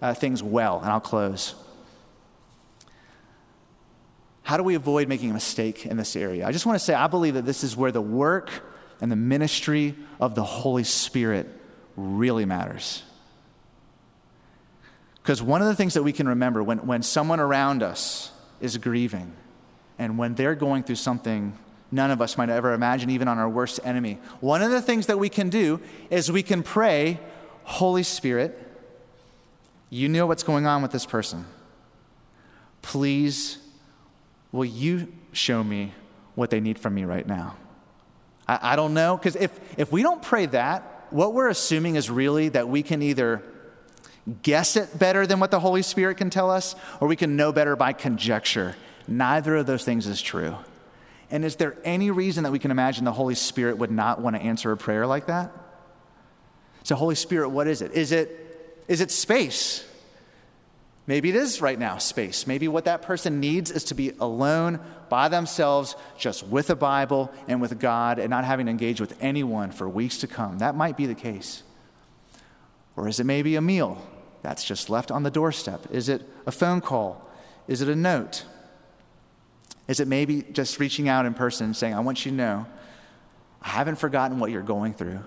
uh, 0.00 0.14
things 0.14 0.42
well, 0.42 0.80
and 0.80 0.90
I'll 0.90 1.00
close. 1.00 1.54
How 4.42 4.56
do 4.56 4.62
we 4.62 4.74
avoid 4.74 5.08
making 5.08 5.30
a 5.30 5.34
mistake 5.34 5.84
in 5.84 5.96
this 5.96 6.16
area? 6.16 6.46
I 6.46 6.52
just 6.52 6.64
want 6.64 6.78
to 6.78 6.84
say, 6.84 6.94
I 6.94 7.06
believe 7.06 7.34
that 7.34 7.44
this 7.44 7.62
is 7.62 7.76
where 7.76 7.92
the 7.92 8.00
work 8.00 8.50
and 9.00 9.12
the 9.12 9.16
ministry 9.16 9.94
of 10.20 10.34
the 10.34 10.42
Holy 10.42 10.84
Spirit 10.84 11.48
really 11.96 12.44
matters. 12.44 13.02
Because 15.16 15.42
one 15.42 15.60
of 15.60 15.68
the 15.68 15.74
things 15.74 15.94
that 15.94 16.02
we 16.02 16.12
can 16.12 16.28
remember 16.28 16.62
when, 16.62 16.78
when 16.86 17.02
someone 17.02 17.40
around 17.40 17.82
us 17.82 18.32
is 18.60 18.78
grieving 18.78 19.34
and 19.98 20.16
when 20.16 20.34
they're 20.34 20.54
going 20.54 20.82
through 20.82 20.96
something 20.96 21.52
none 21.90 22.10
of 22.10 22.22
us 22.22 22.38
might 22.38 22.48
ever 22.48 22.72
imagine, 22.72 23.10
even 23.10 23.28
on 23.28 23.38
our 23.38 23.48
worst 23.48 23.80
enemy, 23.84 24.18
one 24.40 24.62
of 24.62 24.70
the 24.70 24.80
things 24.80 25.06
that 25.06 25.18
we 25.18 25.28
can 25.28 25.50
do 25.50 25.80
is 26.10 26.30
we 26.30 26.42
can 26.42 26.62
pray, 26.62 27.20
Holy 27.64 28.02
Spirit, 28.02 28.67
you 29.90 30.08
know 30.08 30.26
what's 30.26 30.42
going 30.42 30.66
on 30.66 30.82
with 30.82 30.90
this 30.90 31.06
person. 31.06 31.46
Please, 32.82 33.58
will 34.52 34.64
you 34.64 35.12
show 35.32 35.62
me 35.62 35.94
what 36.34 36.50
they 36.50 36.60
need 36.60 36.78
from 36.78 36.94
me 36.94 37.04
right 37.04 37.26
now? 37.26 37.56
I, 38.46 38.72
I 38.72 38.76
don't 38.76 38.94
know, 38.94 39.16
because 39.16 39.36
if, 39.36 39.58
if 39.78 39.90
we 39.92 40.02
don't 40.02 40.22
pray 40.22 40.46
that, 40.46 41.06
what 41.10 41.32
we're 41.34 41.48
assuming 41.48 41.96
is 41.96 42.10
really 42.10 42.50
that 42.50 42.68
we 42.68 42.82
can 42.82 43.02
either 43.02 43.42
guess 44.42 44.76
it 44.76 44.98
better 44.98 45.26
than 45.26 45.40
what 45.40 45.50
the 45.50 45.60
Holy 45.60 45.82
Spirit 45.82 46.18
can 46.18 46.28
tell 46.28 46.50
us, 46.50 46.74
or 47.00 47.08
we 47.08 47.16
can 47.16 47.36
know 47.36 47.50
better 47.52 47.76
by 47.76 47.92
conjecture. 47.92 48.76
Neither 49.06 49.56
of 49.56 49.66
those 49.66 49.84
things 49.84 50.06
is 50.06 50.20
true. 50.20 50.56
And 51.30 51.44
is 51.44 51.56
there 51.56 51.76
any 51.84 52.10
reason 52.10 52.44
that 52.44 52.52
we 52.52 52.58
can 52.58 52.70
imagine 52.70 53.04
the 53.04 53.12
Holy 53.12 53.34
Spirit 53.34 53.78
would 53.78 53.90
not 53.90 54.20
want 54.20 54.36
to 54.36 54.42
answer 54.42 54.70
a 54.70 54.76
prayer 54.76 55.06
like 55.06 55.26
that? 55.26 55.50
So, 56.84 56.94
Holy 56.94 57.14
Spirit, 57.14 57.50
what 57.50 57.66
is 57.66 57.82
it? 57.82 57.92
Is 57.92 58.12
it, 58.12 58.47
is 58.88 59.00
it 59.00 59.10
space? 59.10 59.84
Maybe 61.06 61.30
it 61.30 61.36
is 61.36 61.62
right 61.62 61.78
now 61.78 61.96
space. 61.98 62.46
Maybe 62.46 62.68
what 62.68 62.84
that 62.84 63.00
person 63.00 63.40
needs 63.40 63.70
is 63.70 63.84
to 63.84 63.94
be 63.94 64.12
alone 64.20 64.80
by 65.08 65.28
themselves, 65.28 65.96
just 66.18 66.46
with 66.46 66.68
a 66.68 66.76
Bible 66.76 67.32
and 67.46 67.62
with 67.62 67.78
God, 67.78 68.18
and 68.18 68.28
not 68.28 68.44
having 68.44 68.66
to 68.66 68.70
engage 68.70 69.00
with 69.00 69.16
anyone 69.20 69.70
for 69.70 69.88
weeks 69.88 70.18
to 70.18 70.26
come. 70.26 70.58
That 70.58 70.74
might 70.74 70.98
be 70.98 71.06
the 71.06 71.14
case. 71.14 71.62
Or 72.94 73.08
is 73.08 73.20
it 73.20 73.24
maybe 73.24 73.56
a 73.56 73.62
meal 73.62 74.02
that's 74.42 74.64
just 74.64 74.90
left 74.90 75.10
on 75.10 75.22
the 75.22 75.30
doorstep? 75.30 75.86
Is 75.90 76.10
it 76.10 76.28
a 76.46 76.52
phone 76.52 76.82
call? 76.82 77.26
Is 77.68 77.80
it 77.80 77.88
a 77.88 77.96
note? 77.96 78.44
Is 79.86 80.00
it 80.00 80.08
maybe 80.08 80.42
just 80.52 80.78
reaching 80.78 81.08
out 81.08 81.24
in 81.24 81.32
person 81.32 81.66
and 81.66 81.76
saying, 81.76 81.94
I 81.94 82.00
want 82.00 82.26
you 82.26 82.32
to 82.32 82.36
know, 82.36 82.66
I 83.62 83.68
haven't 83.68 83.96
forgotten 83.96 84.38
what 84.38 84.50
you're 84.50 84.62
going 84.62 84.92
through. 84.92 85.20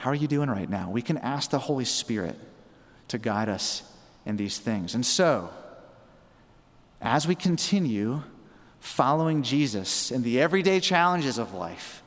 How 0.00 0.08
are 0.08 0.14
you 0.14 0.28
doing 0.28 0.48
right 0.48 0.68
now? 0.70 0.90
We 0.90 1.02
can 1.02 1.18
ask 1.18 1.50
the 1.50 1.58
Holy 1.58 1.84
Spirit 1.84 2.34
to 3.08 3.18
guide 3.18 3.50
us 3.50 3.82
in 4.24 4.38
these 4.38 4.58
things. 4.58 4.94
And 4.94 5.04
so, 5.04 5.50
as 7.02 7.28
we 7.28 7.34
continue 7.34 8.22
following 8.78 9.42
Jesus 9.42 10.10
in 10.10 10.22
the 10.22 10.40
everyday 10.40 10.80
challenges 10.80 11.36
of 11.36 11.52
life 11.52 12.02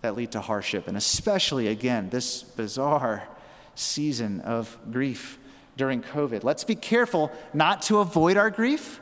that 0.00 0.14
lead 0.14 0.30
to 0.30 0.40
hardship, 0.40 0.86
and 0.86 0.96
especially, 0.96 1.66
again, 1.66 2.08
this 2.08 2.44
bizarre 2.44 3.26
season 3.74 4.40
of 4.42 4.78
grief 4.92 5.36
during 5.76 6.02
COVID, 6.02 6.44
let's 6.44 6.62
be 6.62 6.76
careful 6.76 7.32
not 7.52 7.82
to 7.82 7.98
avoid 7.98 8.36
our 8.36 8.50
grief, 8.50 9.00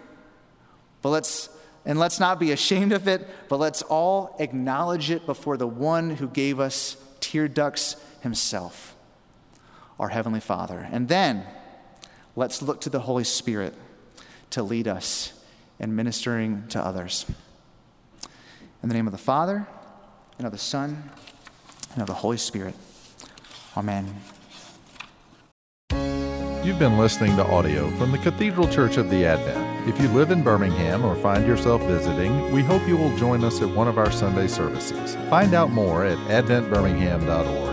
but 1.02 1.10
let's 1.10 1.50
and 1.84 1.98
let's 1.98 2.18
not 2.18 2.40
be 2.40 2.52
ashamed 2.52 2.92
of 2.92 3.08
it, 3.08 3.28
but 3.50 3.58
let's 3.58 3.82
all 3.82 4.36
acknowledge 4.38 5.10
it 5.10 5.26
before 5.26 5.58
the 5.58 5.66
one 5.66 6.08
who 6.08 6.28
gave 6.28 6.60
us 6.60 6.96
tear 7.22 7.48
ducts 7.48 7.96
himself, 8.20 8.94
our 9.98 10.10
Heavenly 10.10 10.40
Father. 10.40 10.86
And 10.92 11.08
then 11.08 11.46
let's 12.36 12.60
look 12.60 12.82
to 12.82 12.90
the 12.90 13.00
Holy 13.00 13.24
Spirit 13.24 13.72
to 14.50 14.62
lead 14.62 14.86
us 14.86 15.32
in 15.78 15.96
ministering 15.96 16.66
to 16.68 16.84
others. 16.84 17.24
In 18.82 18.90
the 18.90 18.94
name 18.94 19.06
of 19.06 19.12
the 19.12 19.18
Father, 19.18 19.66
and 20.36 20.46
of 20.46 20.52
the 20.52 20.58
Son, 20.58 21.10
and 21.92 22.02
of 22.02 22.06
the 22.06 22.14
Holy 22.14 22.36
Spirit. 22.36 22.74
Amen. 23.76 24.14
You've 26.64 26.78
been 26.78 26.98
listening 26.98 27.36
to 27.36 27.46
audio 27.46 27.90
from 27.92 28.12
the 28.12 28.18
Cathedral 28.18 28.68
Church 28.68 28.96
of 28.96 29.08
the 29.08 29.24
Advent. 29.24 29.71
If 29.84 30.00
you 30.00 30.06
live 30.08 30.30
in 30.30 30.44
Birmingham 30.44 31.04
or 31.04 31.16
find 31.16 31.44
yourself 31.44 31.82
visiting, 31.82 32.52
we 32.52 32.62
hope 32.62 32.86
you 32.86 32.96
will 32.96 33.16
join 33.16 33.42
us 33.42 33.60
at 33.60 33.68
one 33.68 33.88
of 33.88 33.98
our 33.98 34.12
Sunday 34.12 34.46
services. 34.46 35.16
Find 35.28 35.54
out 35.54 35.70
more 35.70 36.04
at 36.04 36.18
adventbirmingham.org. 36.28 37.71